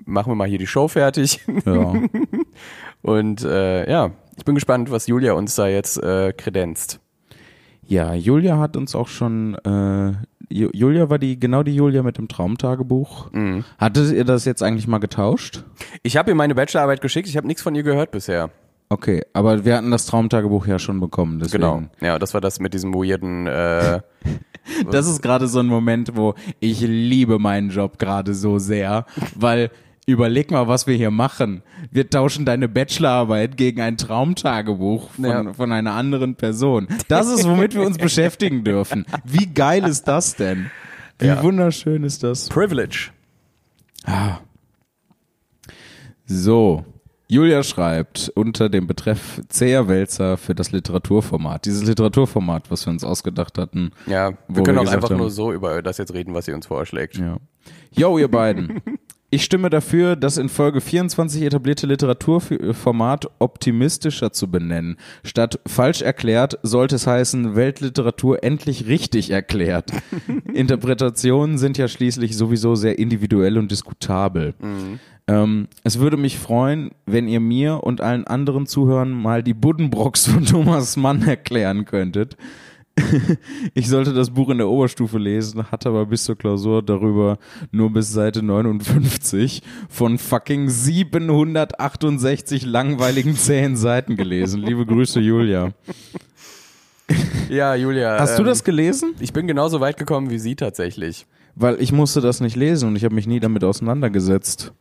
[0.05, 1.39] machen wir mal hier die Show fertig.
[1.65, 1.93] Ja.
[3.03, 6.99] Und äh, ja, ich bin gespannt, was Julia uns da jetzt äh, kredenzt.
[7.85, 10.13] Ja, Julia hat uns auch schon, äh,
[10.53, 13.31] Ju- Julia war die, genau die Julia mit dem Traumtagebuch.
[13.31, 13.63] Mhm.
[13.77, 15.63] Hattet ihr das jetzt eigentlich mal getauscht?
[16.03, 18.49] Ich habe ihr meine Bachelorarbeit geschickt, ich habe nichts von ihr gehört bisher.
[18.89, 21.61] Okay, aber wir hatten das Traumtagebuch ja schon bekommen, deswegen.
[21.63, 21.83] Genau.
[21.99, 24.01] Ja, das war das mit diesem weirden, äh,
[24.91, 29.71] Das ist gerade so ein Moment, wo ich liebe meinen Job gerade so sehr, weil
[30.05, 31.63] überleg mal, was wir hier machen.
[31.91, 35.53] Wir tauschen deine Bachelorarbeit gegen ein Traumtagebuch von, Ja.
[35.53, 36.87] von einer anderen Person.
[37.09, 39.05] Das ist, womit wir uns beschäftigen dürfen.
[39.25, 40.71] Wie geil ist das denn?
[41.19, 41.43] Wie Ja.
[41.43, 42.47] wunderschön ist das?
[42.47, 43.09] Privilege.
[44.05, 44.37] Ah.
[46.25, 46.85] So,
[47.29, 51.65] Julia schreibt unter dem Betreff Zäher Wälzer für das Literaturformat.
[51.65, 53.91] Dieses Literaturformat, was wir uns ausgedacht hatten.
[54.05, 56.53] Ja, wir können wir auch einfach haben- nur so über das jetzt reden, was sie
[56.53, 57.17] uns vorschlägt.
[57.17, 57.37] Ja.
[57.91, 58.81] Yo, ihr beiden.
[59.29, 64.95] Ich stimme dafür, das in Folge 24 etablierte Literaturformat optimistischer zu benennen.
[65.21, 69.91] Statt falsch erklärt sollte es heißen, Weltliteratur endlich richtig erklärt.
[70.53, 74.53] Interpretationen sind ja schließlich sowieso sehr individuell und diskutabel.
[75.27, 80.25] Ähm, es würde mich freuen, wenn ihr mir und allen anderen Zuhörern mal die Buddenbrocks
[80.27, 82.37] von Thomas Mann erklären könntet.
[83.73, 87.37] Ich sollte das Buch in der Oberstufe lesen, hatte aber bis zur Klausur darüber
[87.71, 94.61] nur bis Seite 59 von fucking 768 langweiligen zähen Seiten gelesen.
[94.61, 95.71] Liebe Grüße, Julia.
[97.49, 98.19] Ja, Julia.
[98.19, 99.15] Hast du ähm, das gelesen?
[99.19, 101.25] Ich bin genauso weit gekommen wie sie tatsächlich.
[101.55, 104.73] Weil ich musste das nicht lesen und ich habe mich nie damit auseinandergesetzt.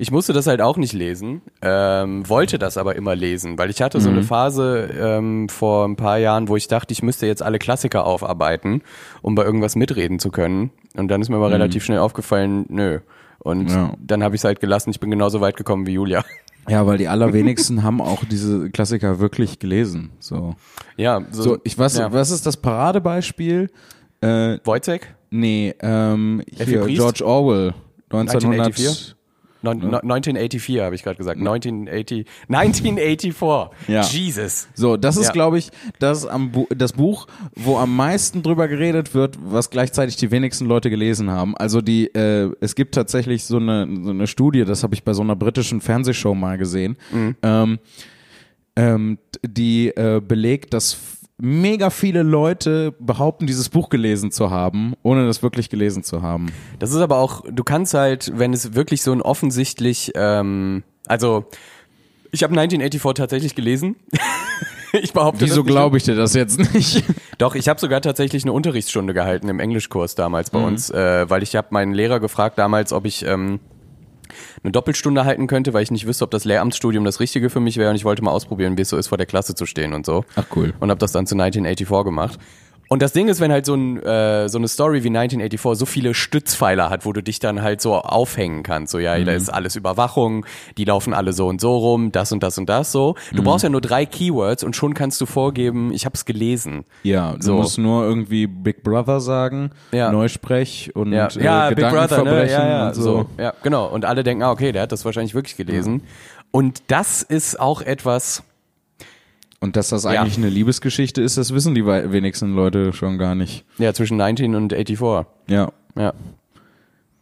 [0.00, 3.82] Ich musste das halt auch nicht lesen, ähm, wollte das aber immer lesen, weil ich
[3.82, 7.42] hatte so eine Phase ähm, vor ein paar Jahren, wo ich dachte, ich müsste jetzt
[7.42, 8.82] alle Klassiker aufarbeiten,
[9.22, 10.70] um bei irgendwas mitreden zu können.
[10.96, 13.00] Und dann ist mir aber relativ schnell aufgefallen, nö.
[13.40, 13.92] Und Ja.
[13.98, 14.90] dann habe ich es halt gelassen.
[14.90, 16.24] Ich bin genauso weit gekommen wie Julia.
[16.68, 20.10] Ja, weil die allerwenigsten haben auch diese Klassiker wirklich gelesen.
[20.20, 20.54] So,
[20.96, 22.12] Ja, so, so ich weiß, ja.
[22.12, 23.68] was ist das Paradebeispiel?
[24.20, 25.02] Äh, Wojciech?
[25.30, 26.86] nee, ähm, hier?
[26.86, 27.74] George Orwell,
[28.10, 28.66] 1900.
[28.66, 29.14] 1984?
[29.62, 31.38] Neun, neun- 1984 habe ich gerade gesagt.
[31.38, 33.70] 1980, 1984.
[33.88, 34.02] Ja.
[34.02, 34.68] Jesus.
[34.74, 35.32] So, das ist, Ja.
[35.32, 40.16] glaube ich, das, am Bu das Buch, wo am meisten drüber geredet wird, was gleichzeitig
[40.16, 41.56] die wenigsten Leute gelesen haben.
[41.56, 45.12] Also die, äh, es gibt tatsächlich so eine, so eine Studie, das habe ich bei
[45.12, 46.96] so einer britischen Fernsehshow mal gesehen,
[47.42, 47.78] ähm,
[48.76, 50.96] ähm, die äh, belegt, dass
[51.40, 56.52] mega viele Leute behaupten, dieses Buch gelesen zu haben, ohne das wirklich gelesen zu haben.
[56.78, 61.44] Das ist aber auch, du kannst halt, wenn es wirklich so ein offensichtlich, ähm, also
[62.32, 63.96] ich habe 1984 tatsächlich gelesen.
[64.92, 67.04] ich behaupte Wieso glaube ich dir das jetzt nicht?
[67.38, 71.44] Doch, ich habe sogar tatsächlich eine Unterrichtsstunde gehalten im Englischkurs damals bei uns, äh, weil
[71.44, 73.60] ich habe meinen Lehrer gefragt damals, ob ich ähm,
[74.62, 77.76] eine Doppelstunde halten könnte, weil ich nicht wüsste, ob das Lehramtsstudium das Richtige für mich
[77.76, 79.92] wäre und ich wollte mal ausprobieren, wie es so ist, vor der Klasse zu stehen
[79.92, 80.24] und so.
[80.36, 80.72] Ach cool.
[80.80, 82.38] Und habe das dann zu 1984 gemacht.
[82.88, 85.84] Und das Ding ist, wenn halt so, ein, äh, so eine Story wie 1984 so
[85.86, 88.92] viele Stützpfeiler hat, wo du dich dann halt so aufhängen kannst.
[88.92, 90.46] So, ja, da ist alles Überwachung,
[90.78, 93.14] die laufen alle so und so rum, das und das und das so.
[93.32, 96.84] Du brauchst ja nur drei Keywords und schon kannst du vorgeben, ich habe es gelesen.
[97.02, 97.54] Ja, du So.
[97.56, 100.10] musst nur irgendwie Big Brother sagen, Ja.
[100.10, 101.98] Neusprech und Ja, äh, ja Big Brother, ne?
[101.98, 103.02] Gedankenverbrechen Ja, ja, so.
[103.02, 103.26] so.
[103.38, 103.86] Ja, genau.
[103.88, 106.02] Und alle denken, ah, okay, der hat das wahrscheinlich wirklich gelesen.
[106.50, 108.42] Und das ist auch etwas,
[109.60, 110.10] Und dass das Ja.
[110.22, 113.64] eigentlich eine Liebesgeschichte ist, das wissen die wenigsten Leute schon gar nicht.
[113.78, 115.26] ja, zwischen 19 und 84.
[115.48, 115.72] Ja.
[115.96, 116.12] Ja.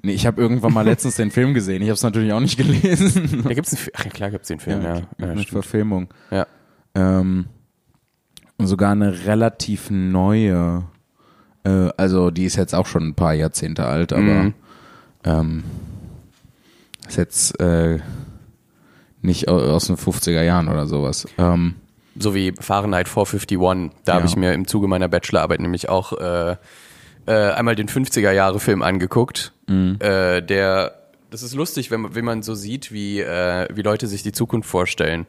[0.03, 1.81] Nee, ich habe irgendwann mal letztens den Film gesehen.
[1.83, 3.43] Ich habe es natürlich auch nicht gelesen.
[3.43, 4.97] Da gibt's einen, Fi- ach ja, klar gibt's den Film, ja.
[4.97, 5.49] ja, eine stimmt.
[5.49, 6.09] Verfilmung.
[6.31, 6.47] ja.
[6.95, 7.47] Ähm,
[8.59, 10.85] sogar eine relativ neue.
[11.65, 14.55] Äh, also die ist jetzt auch schon ein paar Jahrzehnte alt, aber Mhm.
[15.25, 15.65] ähm,
[17.09, 17.99] ist jetzt äh,
[19.23, 21.27] nicht au- aus den 50er Jahren oder sowas.
[21.39, 21.75] Ähm,
[22.19, 23.91] So wie Fahrenheit 451.
[24.05, 24.29] Da habe Ja.
[24.31, 26.57] ich mir im Zuge meiner Bachelorarbeit nämlich auch äh,
[27.27, 29.53] äh, einmal den 50er Jahre Film angeguckt.
[29.69, 30.95] Äh, der,
[31.31, 34.33] das ist lustig, wenn man, wenn man so sieht, wie, äh, wie Leute sich die
[34.33, 35.27] Zukunft vorstellen.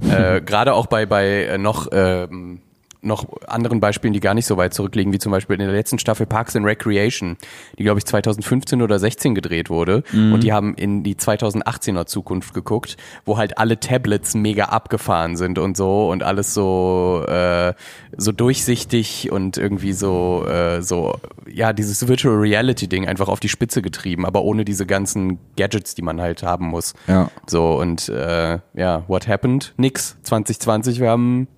[0.00, 2.60] äh, Gerade auch bei, bei äh, noch, ähm,
[3.06, 5.98] noch anderen Beispielen, die gar nicht so weit zurückliegen, wie zum Beispiel in der letzten
[5.98, 7.36] Staffel Parks and Recreation,
[7.78, 10.02] die glaube ich 2015 oder 16 gedreht wurde.
[10.12, 15.58] Und die haben in die 2018er Zukunft geguckt, wo halt alle Tablets mega abgefahren sind
[15.58, 17.74] und so und alles so äh,
[18.16, 21.14] so durchsichtig und irgendwie so äh, so
[21.48, 25.94] ja dieses Virtual Reality Ding einfach auf die Spitze getrieben, aber ohne diese ganzen Gadgets,
[25.94, 26.94] die man halt haben muss.
[27.06, 27.30] ja.
[27.46, 29.74] So und äh, ja, what happened?
[29.76, 30.16] Nix.
[30.22, 31.48] 2020, wir haben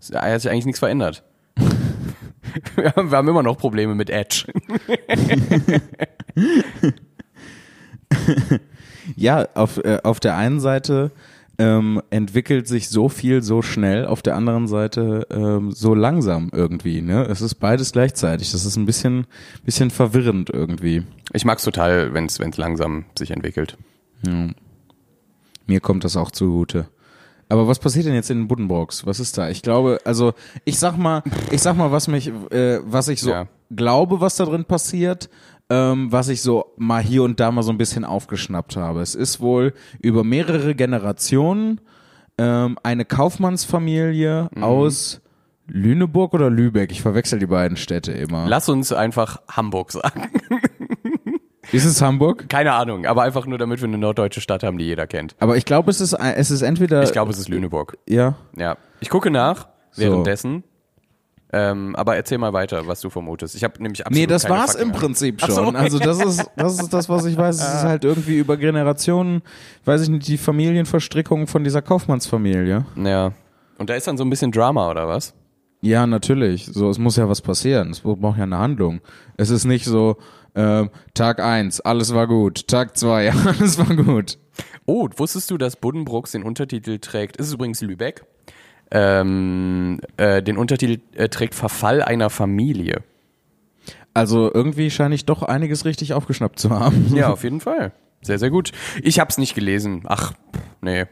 [0.00, 1.22] es hat sich eigentlich nichts verändert.
[2.76, 4.46] wir, haben, wir haben immer noch Probleme mit Edge.
[9.16, 11.10] Ja, auf, äh, auf der einen Seite
[11.58, 17.02] ähm, entwickelt sich so viel so schnell, auf der anderen Seite ähm, so langsam irgendwie.
[17.02, 17.24] Ne?
[17.24, 18.52] Es ist beides gleichzeitig.
[18.52, 19.26] Das ist ein bisschen,
[19.64, 21.02] bisschen verwirrend irgendwie.
[21.32, 23.76] Ich mag's total, wenn es langsam sich entwickelt.
[25.66, 26.88] Mir kommt das auch zugute.
[27.50, 29.04] Aber was passiert denn jetzt in den Buddenbrooks?
[29.06, 29.50] Was ist da?
[29.50, 30.32] Ich glaube, also
[30.64, 33.46] ich sag mal, ich sag mal, was mich, äh, was ich so Ja.
[33.70, 35.28] glaube, was da drin passiert,
[35.68, 39.02] ähm, was ich so mal hier und da mal so ein bisschen aufgeschnappt habe.
[39.02, 41.80] Es ist wohl über mehrere Generationen
[42.38, 44.62] ähm, eine Kaufmannsfamilie Mhm.
[44.64, 45.20] aus
[45.66, 46.90] Lüneburg oder Lübeck.
[46.90, 48.46] Ich verwechsel die beiden Städte immer.
[48.48, 50.30] Lass uns einfach Hamburg sagen.
[51.72, 52.48] Ist es Hamburg?
[52.48, 55.36] Keine Ahnung, aber einfach nur, damit wir eine norddeutsche Stadt haben, die jeder kennt.
[55.38, 57.02] Aber ich glaube, es ist, es ist entweder.
[57.02, 57.96] Ich glaube, es ist Lüneburg.
[58.08, 58.34] Ja.
[58.56, 58.76] Ja.
[59.00, 60.64] Ich gucke nach währenddessen.
[61.52, 63.56] Ähm, aber erzähl mal weiter, was du vermutest.
[63.56, 65.04] Ich habe nämlich absolut Nee, das war's Fakten im gehabt.
[65.04, 65.64] Prinzip Ach so.
[65.64, 65.74] schon.
[65.76, 67.56] Also das ist, das ist das, was ich weiß.
[67.56, 69.42] Es ist halt irgendwie über Generationen,
[69.84, 72.84] weiß ich nicht, die Familienverstrickung von dieser Kaufmannsfamilie.
[73.02, 73.32] Ja.
[73.78, 75.34] Und da ist dann so ein bisschen Drama, oder was?
[75.80, 76.66] Ja, natürlich.
[76.66, 77.90] So, es muss ja was passieren.
[77.90, 79.00] Es braucht ja eine Handlung.
[79.36, 80.18] Es ist nicht so,
[80.54, 82.66] ähm, Tag eins, alles war gut.
[82.68, 84.38] Tag zwei, alles war gut.
[84.86, 87.36] Oh, wusstest du, dass Buddenbrooks den Untertitel trägt?
[87.36, 88.24] Ist übrigens Lübeck.
[88.90, 93.02] Ähm, äh, den Untertitel äh, trägt Verfall einer Familie.
[94.14, 97.06] Also irgendwie scheine ich doch einiges richtig aufgeschnappt zu haben.
[97.14, 97.92] Ja, auf jeden Fall.
[98.22, 98.72] Sehr, sehr gut.
[99.02, 100.02] Ich hab's nicht gelesen.
[100.06, 100.32] Ach,
[100.82, 101.06] nee.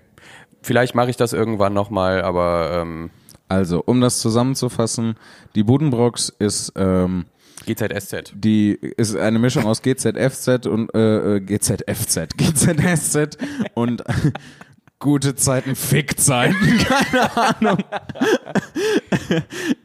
[0.60, 3.10] Vielleicht mache ich das irgendwann nochmal, aber ähm,
[3.48, 5.14] Also, um das zusammenzufassen,
[5.54, 7.26] die Buddenbrocks ist, ähm,
[7.74, 8.32] GZSZ.
[8.34, 13.38] die ist eine Mischung aus GZFZ und äh, äh, GZFZ, GZSZ
[13.74, 14.02] und
[15.00, 16.56] gute Zeiten, Fickzeiten.
[16.88, 17.78] Keine Ahnung.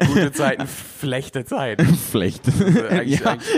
[0.07, 0.63] Gute Zeiten,
[0.99, 1.97] schlechte Zeiten.
[2.11, 2.43] Schlecht.
[2.89, 3.31] Eigentlich, Ja.
[3.31, 3.53] eigentlich,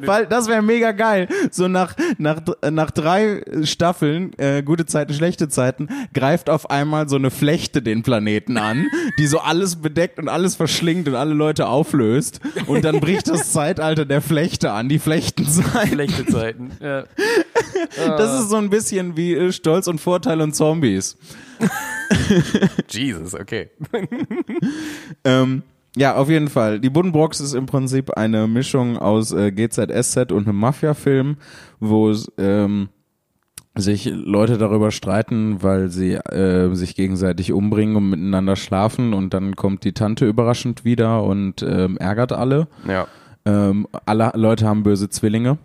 [0.00, 1.28] Weil das wäre mega geil.
[1.50, 2.40] So nach, nach,
[2.70, 8.02] nach drei Staffeln, äh, gute Zeiten, schlechte Zeiten, greift auf einmal so eine Flechte den
[8.02, 8.86] Planeten an,
[9.18, 12.40] die so alles bedeckt und alles verschlingt und alle Leute auflöst.
[12.66, 15.88] Und dann bricht das Zeitalter der Flechte an, die Flechtenzeit.
[15.88, 16.72] schlechte Zeiten.
[16.80, 17.04] Ja.
[17.96, 20.54] Das ist so ein bisschen wie äh, Stolz und Vorteil und
[20.88, 21.16] Zombies.
[22.88, 23.70] Jesus, okay.
[25.24, 25.62] Ähm,
[25.96, 26.80] ja, auf jeden Fall.
[26.80, 31.38] Die Buddenbrocks ist im Prinzip eine Mischung aus äh, GZSZ und einem Mafia-Film,
[31.80, 32.88] wo ähm,
[33.74, 39.56] sich Leute darüber streiten, weil sie äh, sich gegenseitig umbringen und miteinander schlafen und dann
[39.56, 42.68] kommt die Tante überraschend wieder und ähm, ärgert alle.
[42.86, 43.08] Ja.
[43.44, 45.58] Ähm, alle Leute haben böse Zwillinge.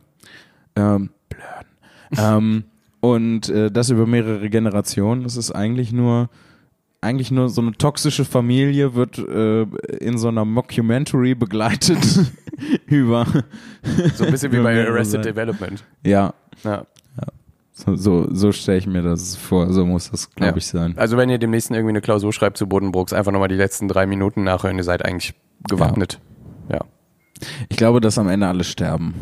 [0.76, 2.18] Ähm, blöd.
[2.18, 2.64] ähm,
[3.04, 5.26] und äh, das über mehrere Generationen.
[5.26, 6.30] Es ist eigentlich nur
[7.02, 9.64] eigentlich nur so eine toxische Familie wird äh,
[10.00, 11.98] in so einer Mockumentary begleitet
[12.86, 13.26] über
[14.16, 15.26] So ein bisschen wie Ja, bei Arrested.
[15.26, 15.84] Development.
[16.06, 16.34] ja
[16.64, 16.86] Ja.
[17.74, 20.58] so so, so stelle ich mir das vor so muss das glaube Ja.
[20.58, 23.56] ich sein Also wenn ihr demnächst irgendwie eine Klausur schreibt zu Buddenbrooks, einfach nochmal die
[23.56, 25.34] letzten drei Minuten nachhören, ihr seid eigentlich
[25.68, 26.22] gewappnet.
[26.72, 26.80] Ja.
[27.68, 29.14] ich glaube dass am Ende alle sterben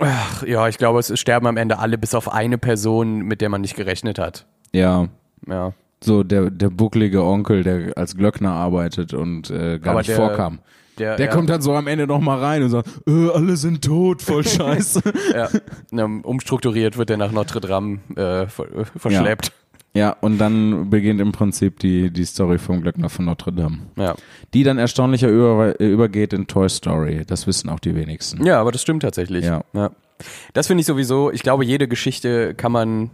[0.00, 3.48] Ach, ja, ich glaube, es sterben am Ende alle bis auf eine Person, mit der
[3.48, 4.46] man nicht gerechnet hat.
[4.72, 5.08] ja
[5.46, 5.72] Ja.
[6.02, 10.16] so der der bucklige Onkel der als Glöckner arbeitet und äh, gar Aber nicht der-
[10.16, 10.60] vorkam
[10.98, 13.56] Der, der ja, kommt dann so am Ende noch mal rein und sagt äh, alle
[13.56, 15.00] sind tot voll scheiße
[15.34, 19.46] ja, umstrukturiert wird er nach Notre Dame äh, verschleppt.
[19.46, 19.52] ja
[20.20, 24.14] und dann beginnt im Prinzip die die Story vom Glöckner von Notre Dame Ja.
[24.54, 27.22] die dann erstaunlicher über, übergeht in Toy Story.
[27.26, 28.44] Das wissen auch die wenigsten.
[28.44, 29.44] ja, aber das stimmt tatsächlich.
[29.44, 29.62] Ja.
[30.52, 33.10] Das finde ich sowieso, ich glaube, jede Geschichte kann man,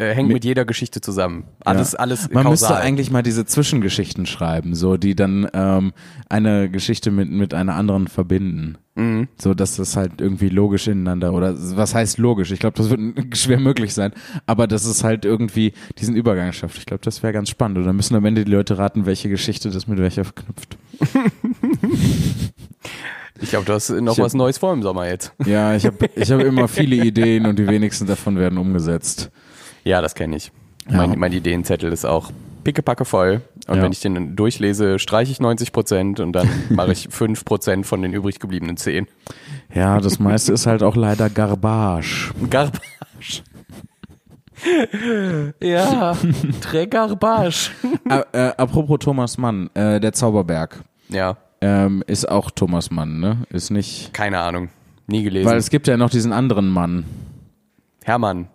[0.00, 1.44] äh, hängt mit, jeder Geschichte zusammen.
[1.64, 1.98] Alles, Ja.
[2.00, 2.50] alles Man kausal.
[2.50, 5.92] müsste eigentlich mal diese Zwischengeschichten schreiben, so die dann ähm,
[6.28, 9.28] eine Geschichte mit mit einer anderen verbinden, Mhm.
[9.38, 12.50] so dass das halt irgendwie logisch ineinander oder was heißt logisch?
[12.50, 13.00] Ich glaube, das wird
[13.36, 14.12] schwer möglich sein,
[14.46, 16.78] aber dass es halt irgendwie diesen Übergang schafft.
[16.78, 17.78] Ich glaube, das wäre ganz spannend.
[17.78, 20.76] Und dann müssen am Ende die Leute raten, welche Geschichte das mit welcher verknüpft.
[23.42, 25.32] Ich glaube, du hast noch hab- was Neues vor im Sommer jetzt.
[25.46, 29.30] Ja, ich habe ich hab immer viele Ideen und die wenigsten davon werden umgesetzt.
[29.84, 30.52] Ja, das kenne ich.
[30.88, 30.96] Ja.
[30.96, 32.30] Mein, mein Ideenzettel ist auch
[32.64, 33.42] pickepacke voll.
[33.68, 33.82] Und Ja.
[33.82, 38.02] wenn ich den durchlese, streiche ich 90 Prozent und dann mache ich 5 Prozent von
[38.02, 39.06] den übrig gebliebenen 10.
[39.74, 42.32] Ja, das meiste ist halt auch leider Garbage.
[42.50, 43.42] Garbage.
[45.60, 46.16] ja,
[46.90, 47.70] Garbage.
[48.08, 53.38] Ä- äh, apropos Thomas Mann, äh, der Zauberberg Ja, ähm, ist auch Thomas Mann, ne?
[53.50, 54.12] Ist nicht.
[54.12, 54.68] keine Ahnung.
[55.06, 55.48] Nie gelesen.
[55.48, 57.04] Weil es gibt ja noch diesen anderen Mann,
[58.04, 58.48] Hermann.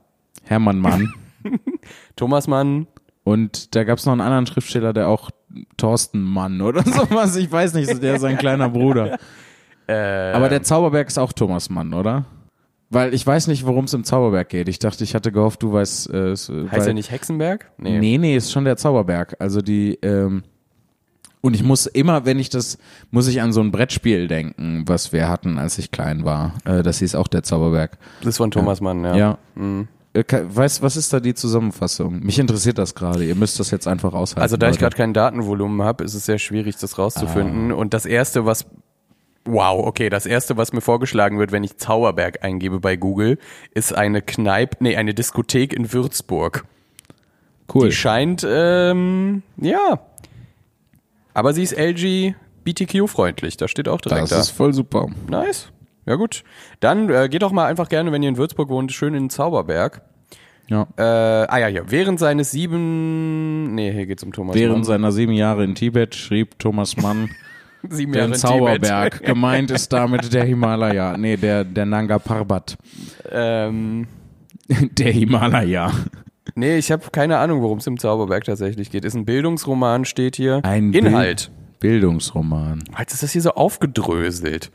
[0.45, 1.13] Hermann Mann.
[2.15, 2.87] Thomas Mann.
[3.23, 5.31] Und da gab es noch einen anderen Schriftsteller, der auch
[5.77, 7.35] Thorsten Mann oder sowas.
[7.35, 9.17] Ich weiß nicht, der ist sein kleiner Bruder.
[9.87, 12.25] Äh, Aber der Zauberberg ist auch Thomas Mann, oder?
[12.89, 14.67] Weil ich weiß nicht, worum es im Zauberberg geht.
[14.67, 16.09] Ich dachte, ich hatte gehofft, du weißt.
[16.09, 17.69] Äh, es, heißt weil- er nicht Hexenberg?
[17.77, 18.17] Nee.
[18.17, 19.35] nee, ist schon der Zauberberg.
[19.37, 20.41] Also die, ähm,
[21.41, 22.79] und ich muss immer, wenn ich das,
[23.11, 26.53] muss ich an so ein Brettspiel denken, was wir hatten, als ich klein war.
[26.65, 27.99] Äh, das hieß auch der Zauberberg.
[28.21, 29.15] Das ist von Thomas Mann, ja.
[29.15, 29.37] Ja.
[29.53, 29.87] Mhm.
[30.15, 32.19] Äh, Weißt, was ist da die Zusammenfassung?
[32.21, 33.25] Mich interessiert das gerade.
[33.25, 34.41] Ihr müsst das jetzt einfach aushalten.
[34.41, 37.71] Also da ich gerade kein Datenvolumen habe, ist es sehr schwierig, das rauszufinden.
[37.71, 37.75] Ah.
[37.75, 38.65] Und das erste, was
[39.47, 43.37] Wow, okay, das erste, was mir vorgeschlagen wird, wenn ich Zauberberg eingebe bei Google,
[43.75, 46.65] ist eine Kneipe, nee, eine Diskothek in Würzburg.
[47.71, 47.89] cool.
[47.89, 49.99] Die scheint, ähm, ja.
[51.35, 54.39] Aber sie ist LGBTQ-freundlich, das steht auch direkt Das da.
[54.39, 55.09] ist voll super.
[55.29, 55.67] nice.
[56.05, 56.43] Ja gut.
[56.79, 59.29] Dann äh, geht doch mal einfach gerne, wenn ihr in Würzburg wohnt, schön in den
[59.29, 60.01] Zauberberg.
[60.67, 60.87] Ja.
[60.97, 61.85] Äh, ah ja, hier.
[61.91, 64.83] Während seines sieben, nee, hier geht's um Thomas Während Mann.
[64.83, 67.29] seiner sieben Jahre in Tibet schrieb Thomas Mann
[67.89, 69.23] sieben Jahre den Zauberberg.
[69.25, 71.17] Gemeint ist damit der Himalaya.
[71.17, 72.77] Nee, der, der Nanga Parbat.
[72.77, 73.31] Tibet.
[73.31, 74.07] Ähm,
[74.97, 75.91] Der Himalaya.
[76.55, 79.05] nee, ich habe keine Ahnung, worum es im Zauberberg tatsächlich geht.
[79.05, 80.61] Ist ein Bildungsroman, steht hier.
[80.63, 81.51] Ein Inhalt.
[81.79, 82.83] Bildungsroman.
[82.97, 84.71] Jetzt ist das hier so aufgedröselt.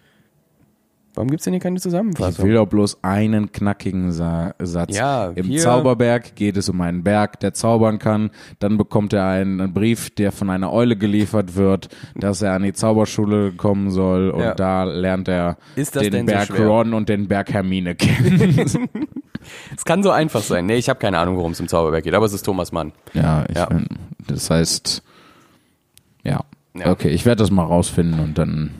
[1.14, 2.44] Warum gibt's denn hier keine Ich Zusammenfassung?
[2.46, 4.96] will doch bloß einen knackigen Sa Satz.
[4.96, 8.30] Ja, Im Zauberberg geht es um einen Berg, der zaubern kann.
[8.60, 12.72] Dann bekommt er einen, Brief, der von einer Eule geliefert wird, dass er an die
[12.72, 14.30] Zauberschule kommen soll.
[14.30, 14.54] Und Ja.
[14.54, 16.66] da lernt er den so Berg schwer?
[16.68, 18.88] Ron und den Berg Hermine kennen.
[19.74, 20.66] Es kann so einfach sein.
[20.66, 22.92] Nee, ich habe keine Ahnung, worum es im Zauberberg geht, aber es ist Thomas Mann.
[23.14, 23.68] ja, ich Ja.
[23.70, 23.86] Mein,
[24.26, 25.02] das heißt,
[26.24, 26.40] ja.
[26.76, 26.90] Ja.
[26.90, 28.70] Okay, ich werde das mal rausfinden und dann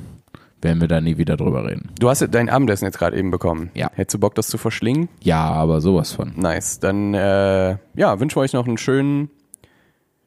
[0.63, 1.91] werden wir da nie wieder drüber reden.
[1.99, 3.71] Du hast dein Abendessen jetzt gerade eben bekommen.
[3.75, 3.91] Ja.
[3.95, 5.09] Hättest du Bock, das zu verschlingen?
[5.23, 6.33] Ja, aber sowas von.
[6.37, 6.81] Nice.
[6.81, 9.31] Dann äh, ja, wünschen wir euch noch einen schönen,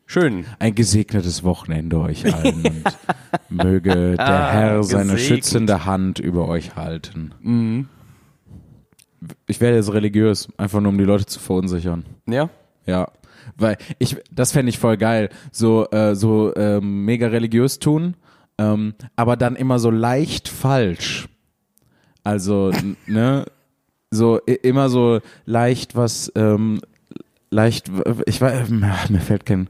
[0.06, 0.46] schönen.
[0.60, 2.64] Ein gesegnetes Wochenende euch allen
[3.50, 5.20] und möge der Herr seine gesegnet.
[5.22, 7.88] schützende Hand über euch halten.
[9.48, 12.06] Ich werde jetzt religiös, einfach nur um die Leute zu verunsichern.
[12.28, 12.50] Ja.
[12.86, 13.08] Ja,
[13.58, 18.16] weil ich, das fände ich voll geil, so, äh, so ähm, mega religiös tun,
[18.58, 21.28] ähm, aber dann immer so leicht falsch.
[22.24, 22.72] Also,
[23.08, 23.46] ne,
[24.12, 26.80] so immer so leicht was, ähm,
[27.50, 27.92] leicht,
[28.26, 29.70] ich weiß, mir fällt kein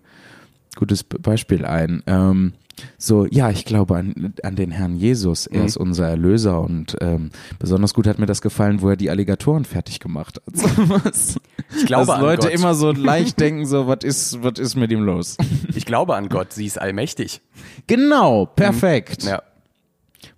[0.76, 2.04] gutes Be- Beispiel ein.
[2.08, 2.54] Ähm,
[2.98, 5.46] so, ja, ich glaube an, an den Herrn Jesus.
[5.48, 5.66] Er Mhm.
[5.68, 9.64] ist unser Erlöser und ähm, besonders gut hat mir das gefallen, wo er die Alligatoren
[9.66, 10.58] fertig gemacht hat.
[10.58, 11.40] So was.
[11.78, 12.56] Ich glaube Dass an Leute Gott.
[12.60, 15.38] immer so leicht denken, so, was ist, was ist mit ihm los?
[15.76, 16.54] Ich glaube an Gott.
[16.54, 17.42] Sie ist allmächtig.
[17.88, 19.24] genau, perfekt.
[19.24, 19.44] Ja.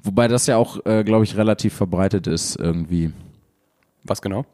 [0.03, 3.11] Wobei das ja auch, äh, glaube ich, relativ verbreitet ist irgendwie.
[4.03, 4.45] Was genau?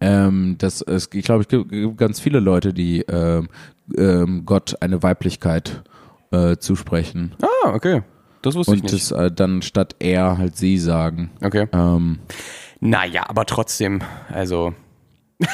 [0.00, 3.48] Ähm, das, es, ich glaube, es gibt, gibt ganz viele Leute, die ähm,
[3.96, 5.82] ähm, Gott eine Weiblichkeit
[6.34, 8.02] äh, zusprechen Ah, okay.
[8.42, 9.10] Das wusste ich und nicht.
[9.10, 11.30] das äh, dann statt er halt sie sagen.
[11.42, 11.66] Okay.
[11.72, 12.18] Ähm,
[12.80, 14.74] Naja, aber trotzdem, also.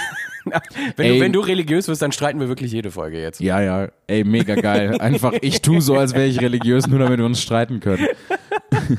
[0.96, 1.14] wenn, Ey.
[1.18, 3.40] du, wenn du religiös wirst, dann streiten wir wirklich jede Folge jetzt.
[3.40, 5.00] ja, ja, ey, mega geil.
[5.00, 8.06] Einfach, ich tu so, als wäre ich religiös, nur damit wir uns streiten können.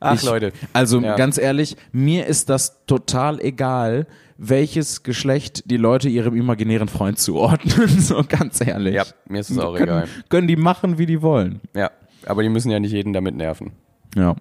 [0.00, 0.52] Ach, ich, Leute.
[0.72, 1.16] Also Ja.
[1.16, 4.06] ganz ehrlich, mir ist das total egal,
[4.38, 7.88] welches Geschlecht die Leute ihrem imaginären Freund zuordnen.
[7.98, 8.94] So ganz ehrlich.
[8.94, 10.08] Ja, mir ist es auch können, egal.
[10.28, 11.60] Können die machen, wie die wollen.
[11.74, 11.90] Ja,
[12.24, 13.72] aber die müssen ja nicht jeden damit nerven.
[14.16, 14.36] Ja.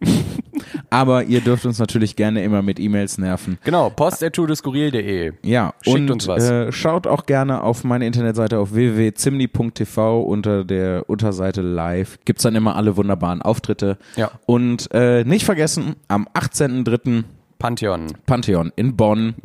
[0.90, 3.58] Aber ihr dürft uns natürlich gerne immer mit E-Mails nerven.
[3.64, 5.32] Genau, post.tudeskurril.de.
[5.42, 6.48] Ja, Schickt und uns was.
[6.48, 12.18] Äh, schaut auch gerne auf meine Internetseite auf www.zimni.tv unter der Unterseite live.
[12.24, 13.98] Gibt's dann immer alle wunderbaren Auftritte.
[14.16, 14.30] Ja.
[14.46, 17.24] Und äh, nicht vergessen, am 18.03.
[17.64, 18.08] Pantheon.
[18.26, 19.36] Pantheon in Bonn,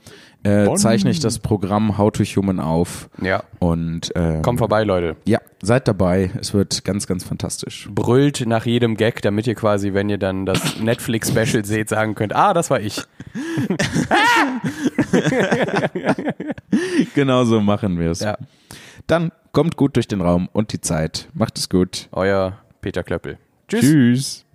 [0.44, 0.76] äh, Bonn.
[0.76, 3.10] zeichne ich das Programm How to Human auf.
[3.22, 3.44] Ja.
[3.60, 5.16] Und ähm, Kommt vorbei, Leute.
[5.26, 6.30] ja, seid dabei.
[6.38, 7.88] Es wird ganz, ganz fantastisch.
[7.90, 12.36] Brüllt nach jedem Gag, damit ihr quasi, wenn ihr dann das Netflix-Special seht, sagen könnt,
[12.36, 13.02] ah, das war ich.
[17.16, 18.20] Genau so machen wir es.
[18.20, 18.38] Ja.
[19.08, 21.30] Dann kommt gut durch den Raum und die Zeit.
[21.34, 22.10] Macht es gut.
[22.12, 23.38] Euer Peter Klöppel.
[23.68, 23.82] Tschüss.
[23.82, 24.46] Tschüss.